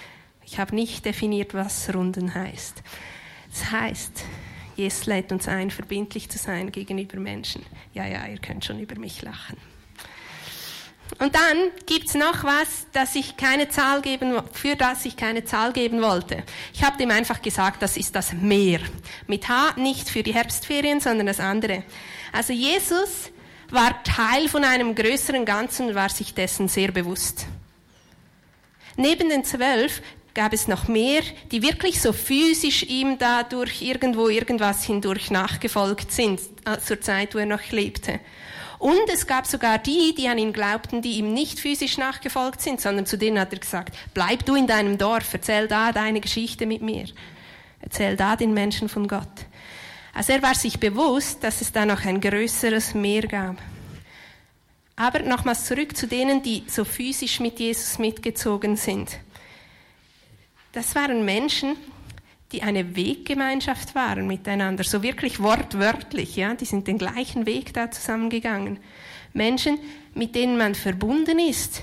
Ich 0.45 0.59
habe 0.59 0.74
nicht 0.74 1.05
definiert, 1.05 1.55
was 1.55 1.95
Runden 1.95 2.35
heißt. 2.35 2.82
Das 3.55 3.70
heißt, 3.70 4.24
Jesus 4.74 5.07
lädt 5.07 5.30
uns 5.30 5.46
ein, 5.46 5.70
verbindlich 5.70 6.28
zu 6.28 6.38
sein 6.38 6.72
gegenüber 6.72 7.18
Menschen. 7.20 7.64
Ja, 7.92 8.05
ja, 8.05 8.26
ihr 8.26 8.38
könnt 8.38 8.64
schon 8.64 8.80
über 8.80 8.98
mich 8.98 9.22
lachen. 9.22 9.57
Und 11.20 11.36
dann 11.36 11.70
gibt's 11.86 12.14
noch 12.14 12.42
was, 12.42 12.86
dass 12.92 13.14
ich 13.14 13.36
keine 13.36 13.68
Zahl 13.68 14.02
geben, 14.02 14.42
für 14.52 14.74
das 14.74 15.05
ich 15.05 15.16
keine 15.16 15.44
Zahl 15.44 15.72
geben 15.72 16.02
wollte. 16.02 16.42
Ich 16.72 16.82
habe 16.82 16.96
dem 16.98 17.11
einfach 17.12 17.40
gesagt, 17.40 17.82
das 17.82 17.96
ist 17.96 18.16
das 18.16 18.32
Meer. 18.32 18.80
Mit 19.28 19.48
H 19.48 19.74
nicht 19.76 20.09
für 20.09 20.24
die 20.24 20.34
Herbstferien, 20.34 20.98
sondern 20.98 21.28
das 21.28 21.38
andere. 21.38 21.84
Also 22.32 22.52
Jesus 22.52 23.30
war 23.70 24.02
Teil 24.02 24.48
von 24.48 24.64
einem 24.64 24.96
größeren 24.96 25.44
Ganzen 25.44 25.88
und 25.88 25.94
war 25.94 26.09
sich 26.09 26.34
dessen 26.34 26.66
sehr 26.66 26.90
bewusst. 26.90 27.46
Neben 28.96 29.28
den 29.28 29.44
zwölf 29.44 30.02
gab 30.35 30.53
es 30.53 30.68
noch 30.68 30.89
mehr, 30.89 31.22
die 31.53 31.62
wirklich 31.62 32.01
so 32.01 32.12
physisch 32.12 32.82
ihm 32.82 33.18
dadurch 33.18 33.80
irgendwo 33.82 34.28
irgendwas 34.28 34.85
hindurch 34.85 35.30
nachgefolgt 35.30 36.11
sind, 36.12 36.41
äh, 36.64 36.78
zur 36.78 37.01
Zeit, 37.01 37.35
wo 37.35 37.39
er 37.39 37.47
noch 37.47 37.70
lebte. 37.70 38.20
Und 38.78 39.09
es 39.12 39.26
gab 39.26 39.47
sogar 39.47 39.78
die, 39.78 40.14
die 40.14 40.28
an 40.28 40.39
ihn 40.39 40.53
glaubten, 40.53 41.01
die 41.01 41.18
ihm 41.18 41.32
nicht 41.32 41.61
physisch 41.61 41.97
nachgefolgt 41.97 42.61
sind, 42.61 42.80
sondern 42.80 43.07
zu 43.07 43.16
denen 43.16 43.39
hat 43.39 43.53
er 43.53 43.61
gesagt, 43.61 43.97
bleib 44.12 44.45
du 44.45 44.57
in 44.57 44.66
deinem 44.66 44.99
Dorf, 44.99 45.32
erzähl 45.32 45.68
da 45.68 45.93
deine 45.93 46.20
Geschichte 46.20 46.66
mit 46.66 46.82
mir. 46.82 47.07
Erzähl 47.80 48.16
da 48.16 48.37
den 48.37 48.53
Menschen 48.53 48.89
von 48.89 49.09
Gott. 49.09 49.47
Also 50.12 50.32
er 50.32 50.43
war 50.43 50.55
sich 50.55 50.78
bewusst, 50.78 51.43
dass 51.43 51.61
es 51.61 51.72
da 51.72 51.87
noch 51.87 52.05
ein 52.05 52.20
größeres 52.20 52.95
Meer 52.95 53.22
gab. 53.22 53.57
Aber 54.97 55.20
nochmals 55.20 55.64
zurück 55.64 55.97
zu 55.97 56.07
denen, 56.07 56.43
die 56.43 56.64
so 56.68 56.85
physisch 56.85 57.41
mit 57.41 57.59
Jesus 57.59 57.99
mitgezogen 57.99 58.76
sind. 58.76 59.18
Das 60.75 60.97
waren 60.97 61.25
Menschen, 61.25 61.77
die 62.51 62.64
eine 62.64 62.97
Weggemeinschaft 62.97 63.95
waren 63.95 64.27
miteinander, 64.27 64.83
so 64.83 65.05
wirklich 65.05 65.41
wortwörtlich, 65.41 66.35
ja, 66.35 66.55
die 66.55 66.64
sind 66.64 66.89
den 66.89 66.99
gleichen 66.99 67.47
Weg 67.47 67.72
da 67.72 67.93
zusammengegangen. 67.93 68.81
Menschen, 69.33 69.79
mit 70.14 70.35
denen 70.35 70.59
man 70.59 70.75
verbunden 70.75 71.39
ist, 71.39 71.81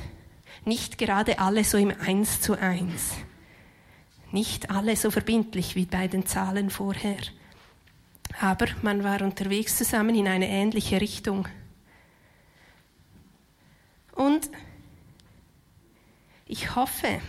nicht 0.66 0.98
gerade 0.98 1.39
alle 1.39 1.64
so 1.64 1.78
im 1.78 1.94
Eins 2.06 2.42
zu 2.42 2.60
eins, 2.60 3.14
nicht 4.34 4.70
alle 4.70 4.98
so 4.98 5.10
verbindlich 5.10 5.78
wie 5.78 5.86
bei 5.86 6.10
den 6.10 6.26
Zahlen 6.26 6.70
vorher, 6.70 7.18
aber 8.42 8.68
man 8.82 9.06
war 9.06 9.22
unterwegs 9.22 9.78
zusammen 9.78 10.16
in 10.16 10.28
eine 10.28 10.50
ähnliche 10.50 11.00
Richtung. 11.00 11.48
Und 14.16 14.50
ich 16.46 16.76
hoffe, 16.76 17.22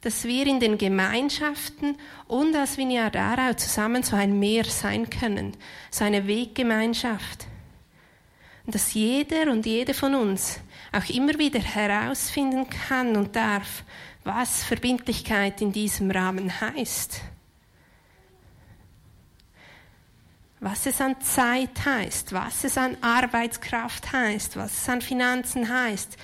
dass 0.00 0.24
wir 0.24 0.46
in 0.46 0.60
den 0.60 0.78
Gemeinschaften 0.78 1.96
und 2.28 2.54
als 2.54 2.78
Vignardarau 2.78 3.54
zusammen 3.54 4.02
so 4.02 4.14
ein 4.14 4.38
Meer 4.38 4.64
sein 4.64 5.10
können, 5.10 5.56
so 5.90 6.04
eine 6.04 6.26
Weggemeinschaft. 6.26 7.46
Und 8.64 8.74
dass 8.74 8.94
jeder 8.94 9.50
und 9.50 9.66
jede 9.66 9.94
von 9.94 10.14
uns 10.14 10.60
auch 10.92 11.08
immer 11.08 11.38
wieder 11.38 11.60
herausfinden 11.60 12.68
kann 12.68 13.16
und 13.16 13.34
darf, 13.34 13.82
was 14.24 14.62
Verbindlichkeit 14.62 15.60
in 15.60 15.72
diesem 15.72 16.10
Rahmen 16.10 16.60
heißt. 16.60 17.22
Was 20.60 20.86
es 20.86 21.00
an 21.00 21.20
Zeit 21.20 21.84
heißt, 21.84 22.32
was 22.32 22.64
es 22.64 22.76
an 22.76 22.96
Arbeitskraft 23.00 24.12
heißt, 24.12 24.56
was 24.56 24.82
es 24.82 24.88
an 24.88 25.00
Finanzen 25.00 25.68
heißt, 25.68 26.16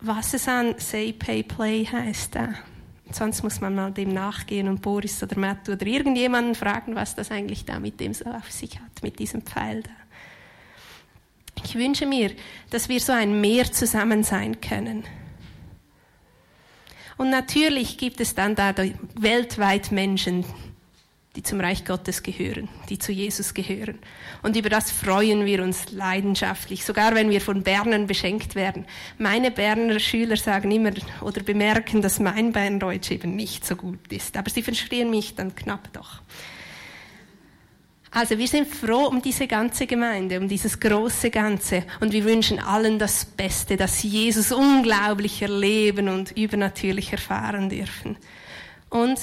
was 0.00 0.34
es 0.34 0.48
an 0.48 0.74
Say, 0.78 1.12
Pay, 1.12 1.42
Play 1.42 1.84
heißt. 1.84 2.34
Da. 2.34 2.54
Sonst 3.14 3.44
muss 3.44 3.60
man 3.60 3.76
mal 3.76 3.92
dem 3.92 4.12
nachgehen 4.12 4.66
und 4.66 4.82
Boris 4.82 5.22
oder 5.22 5.38
Matt 5.38 5.68
oder 5.68 5.86
irgendjemanden 5.86 6.56
fragen, 6.56 6.96
was 6.96 7.14
das 7.14 7.30
eigentlich 7.30 7.64
da 7.64 7.78
mit 7.78 8.00
dem 8.00 8.12
so 8.12 8.24
auf 8.24 8.50
sich 8.50 8.80
hat, 8.80 9.04
mit 9.04 9.20
diesem 9.20 9.42
Pfeil 9.42 9.84
da. 9.84 9.90
Ich 11.64 11.76
wünsche 11.76 12.06
mir, 12.06 12.32
dass 12.70 12.88
wir 12.88 12.98
so 12.98 13.12
ein 13.12 13.40
Meer 13.40 13.70
zusammen 13.70 14.24
sein 14.24 14.60
können. 14.60 15.04
Und 17.16 17.30
natürlich 17.30 17.98
gibt 17.98 18.20
es 18.20 18.34
dann 18.34 18.56
da 18.56 18.74
weltweit 19.14 19.92
Menschen, 19.92 20.44
die 21.36 21.42
zum 21.42 21.60
Reich 21.60 21.84
Gottes 21.84 22.22
gehören, 22.22 22.68
die 22.88 22.98
zu 22.98 23.10
Jesus 23.10 23.54
gehören. 23.54 23.98
Und 24.42 24.56
über 24.56 24.68
das 24.68 24.92
freuen 24.92 25.44
wir 25.44 25.62
uns 25.64 25.90
leidenschaftlich, 25.90 26.84
sogar 26.84 27.14
wenn 27.14 27.30
wir 27.30 27.40
von 27.40 27.62
Bernern 27.62 28.06
beschenkt 28.06 28.54
werden. 28.54 28.86
Meine 29.18 29.50
Berner 29.50 29.98
Schüler 29.98 30.36
sagen 30.36 30.70
immer 30.70 30.92
oder 31.22 31.42
bemerken, 31.42 32.02
dass 32.02 32.20
mein 32.20 32.52
Berndeutsch 32.52 33.10
eben 33.10 33.34
nicht 33.34 33.66
so 33.66 33.74
gut 33.74 34.12
ist, 34.12 34.36
aber 34.36 34.48
sie 34.48 34.62
verstehen 34.62 35.10
mich 35.10 35.34
dann 35.34 35.54
knapp 35.56 35.92
doch. 35.92 36.20
Also 38.12 38.38
wir 38.38 38.46
sind 38.46 38.68
froh 38.68 39.06
um 39.08 39.20
diese 39.20 39.48
ganze 39.48 39.88
Gemeinde, 39.88 40.38
um 40.38 40.46
dieses 40.46 40.78
große 40.78 41.30
Ganze 41.30 41.82
und 41.98 42.12
wir 42.12 42.24
wünschen 42.24 42.60
allen 42.60 43.00
das 43.00 43.24
Beste, 43.24 43.76
dass 43.76 44.00
sie 44.00 44.06
Jesus 44.06 44.52
unglaublich 44.52 45.42
erleben 45.42 46.08
und 46.08 46.30
übernatürlich 46.30 47.10
erfahren 47.10 47.68
dürfen. 47.70 48.16
Und 48.88 49.18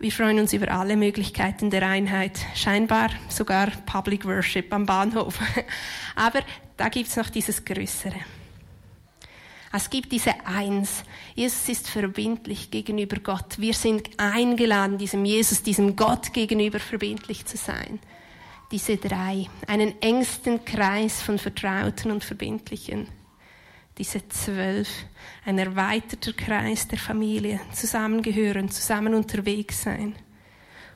wir 0.00 0.12
freuen 0.12 0.38
uns 0.38 0.54
über 0.54 0.70
alle 0.70 0.96
Möglichkeiten 0.96 1.68
der 1.68 1.86
Einheit, 1.86 2.38
scheinbar 2.54 3.10
sogar 3.28 3.70
Public 3.84 4.24
Worship 4.24 4.72
am 4.72 4.86
Bahnhof. 4.86 5.38
Aber 6.16 6.40
da 6.78 6.88
gibt's 6.88 7.16
noch 7.16 7.28
dieses 7.28 7.66
Größere. 7.66 8.16
Es 9.72 9.90
gibt 9.90 10.10
diese 10.10 10.32
Eins. 10.46 11.04
Jesus 11.34 11.68
ist 11.68 11.88
verbindlich 11.90 12.70
gegenüber 12.70 13.18
Gott. 13.20 13.58
Wir 13.58 13.74
sind 13.74 14.08
eingeladen, 14.16 14.96
diesem 14.96 15.26
Jesus, 15.26 15.62
diesem 15.62 15.96
Gott 15.96 16.32
gegenüber 16.32 16.80
verbindlich 16.80 17.44
zu 17.44 17.58
sein. 17.58 18.00
Diese 18.72 18.96
drei. 18.96 19.48
Einen 19.66 20.00
engsten 20.00 20.64
Kreis 20.64 21.20
von 21.20 21.38
Vertrauten 21.38 22.10
und 22.10 22.24
Verbindlichen 22.24 23.06
diese 24.00 24.26
zwölf, 24.28 24.88
ein 25.44 25.58
erweiterter 25.58 26.32
Kreis 26.32 26.88
der 26.88 26.98
Familie, 26.98 27.60
zusammengehören, 27.74 28.70
zusammen 28.70 29.12
unterwegs 29.12 29.82
sein 29.82 30.14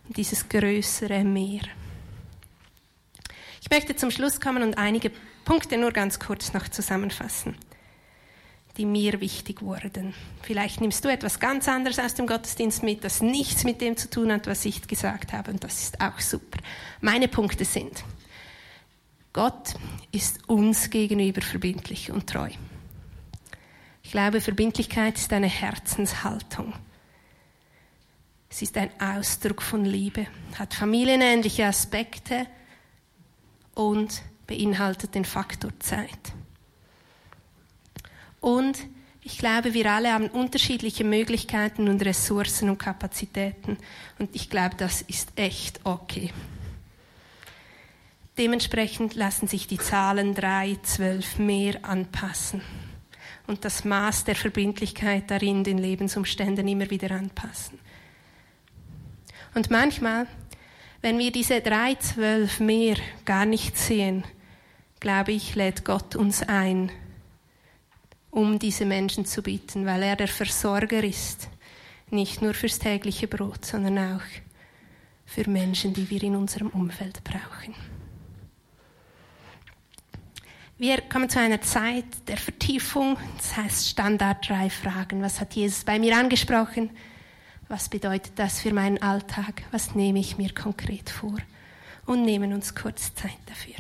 und 0.09 0.17
dieses 0.17 0.49
größere 0.49 1.23
Meer. 1.23 1.61
Ich 3.61 3.69
möchte 3.71 3.95
zum 3.95 4.11
Schluss 4.11 4.41
kommen 4.41 4.63
und 4.63 4.79
einige 4.79 5.11
Punkte 5.45 5.77
nur 5.77 5.93
ganz 5.93 6.19
kurz 6.19 6.55
noch 6.55 6.67
zusammenfassen, 6.69 7.57
die 8.79 8.87
mir 8.87 9.21
wichtig 9.21 9.61
wurden. 9.61 10.15
Vielleicht 10.41 10.81
nimmst 10.81 11.05
du 11.05 11.11
etwas 11.11 11.39
ganz 11.39 11.69
anderes 11.69 11.99
aus 11.99 12.15
dem 12.15 12.27
Gottesdienst 12.27 12.83
mit, 12.83 13.05
das 13.05 13.21
nichts 13.21 13.65
mit 13.65 13.83
dem 13.83 13.99
zu 13.99 14.09
tun 14.09 14.33
hat, 14.33 14.47
was 14.47 14.65
ich 14.65 14.89
gesagt 14.89 15.35
habe, 15.35 15.51
und 15.51 15.63
das 15.63 15.83
ist 15.83 16.01
auch 16.01 16.21
super. 16.21 16.59
Meine 17.03 17.29
Punkte 17.29 17.67
sind, 17.67 18.03
Gott 19.35 19.75
ist 20.11 20.49
uns 20.49 20.89
gegenüber 20.89 21.43
verbindlich 21.43 22.11
und 22.11 22.31
treu. 22.31 22.49
Ich 24.15 24.17
glaube, 24.17 24.41
Verbindlichkeit 24.41 25.17
ist 25.17 25.33
eine 25.33 25.49
Herzenshaltung. 25.49 26.73
Es 28.49 28.63
ist 28.63 28.77
ein 28.77 28.91
Ausdruck 29.01 29.61
von 29.61 29.85
Liebe, 29.85 30.29
hat 30.57 30.73
familienähnliche 30.73 31.67
Aspekte 31.67 32.47
und 33.75 34.23
beinhaltet 34.47 35.17
den 35.17 35.25
Faktor 35.25 35.73
Zeit. 35.81 36.33
Und 38.41 38.87
ich 39.21 39.37
glaube, 39.37 39.75
wir 39.75 39.91
alle 39.91 40.13
haben 40.13 40.29
unterschiedliche 40.29 41.03
Möglichkeiten 41.03 41.89
und 41.89 42.01
Ressourcen 42.05 42.71
und 42.71 42.79
Kapazitäten. 42.79 43.79
Und 44.21 44.33
ich 44.33 44.49
glaube, 44.49 44.77
das 44.77 45.03
ist 45.03 45.33
echt 45.35 45.81
okay. 45.83 46.33
Dementsprechend 48.39 49.17
lassen 49.17 49.49
sich 49.49 49.67
die 49.67 49.79
Zahlen 49.79 50.37
drei, 50.37 50.79
zwölf 50.85 51.37
mehr 51.41 51.85
anpassen 51.85 52.63
und 53.47 53.65
das 53.65 53.85
Maß 53.85 54.25
der 54.25 54.35
Verbindlichkeit 54.35 55.31
darin 55.31 55.65
den 55.65 55.79
Lebensumständen 55.79 56.67
immer 56.67 56.91
wieder 56.91 57.11
anpassen. 57.11 57.79
Und 59.55 59.71
manchmal, 59.71 60.27
wenn 61.03 61.19
wir 61.19 61.31
diese 61.31 61.61
drei, 61.61 61.95
zwölf 61.97 62.61
mehr 62.61 62.97
gar 63.25 63.47
nicht 63.47 63.77
sehen, 63.77 64.25
glaube 65.01 65.33
ich, 65.33 65.55
lädt 65.55 65.85
Gott 65.85 66.17
uns 66.17 66.43
ein, 66.43 66.91
um 68.31 68.59
diese 68.59 68.85
Menschen 68.85 69.27
zu 69.27 69.43
bieten, 69.43 69.87
weil 69.87 70.03
er 70.03 70.17
der 70.17 70.29
Versorger 70.29 71.05
ist, 71.05 71.49
nicht 72.11 72.43
nur 72.43 72.55
fürs 72.55 72.79
tägliche 72.79 73.29
Brot, 73.29 73.65
sondern 73.65 73.99
auch 73.99 74.23
für 75.27 75.49
Menschen, 75.49 75.95
die 75.95 76.09
wir 76.11 76.23
in 76.23 76.37
unserem 76.37 76.69
Umfeld 76.69 77.23
brauchen. 77.23 77.75
Wir 80.77 81.01
kommen 81.03 81.29
zu 81.29 81.39
einer 81.39 81.61
Zeit 81.61 82.05
der 82.27 82.37
Vertiefung, 82.37 83.17
das 83.37 83.57
heißt 83.57 83.91
Standard 83.91 84.49
drei 84.49 84.69
Fragen. 84.69 85.23
Was 85.23 85.41
hat 85.41 85.55
Jesus 85.55 85.85
bei 85.85 86.01
mir 86.01 86.17
angesprochen? 86.17 86.91
Was 87.69 87.89
bedeutet 87.89 88.33
das 88.37 88.59
für 88.59 88.75
meinen 88.75 89.01
Alltag? 89.01 89.63
Was 89.71 89.95
nehme 89.95 90.19
ich 90.19 90.37
mir 90.37 90.53
konkret 90.53 91.11
vor? 91.11 91.37
Und 92.07 92.25
nehmen 92.25 92.53
uns 92.53 92.75
kurz 92.75 93.15
Zeit 93.15 93.39
dafür. 93.47 93.77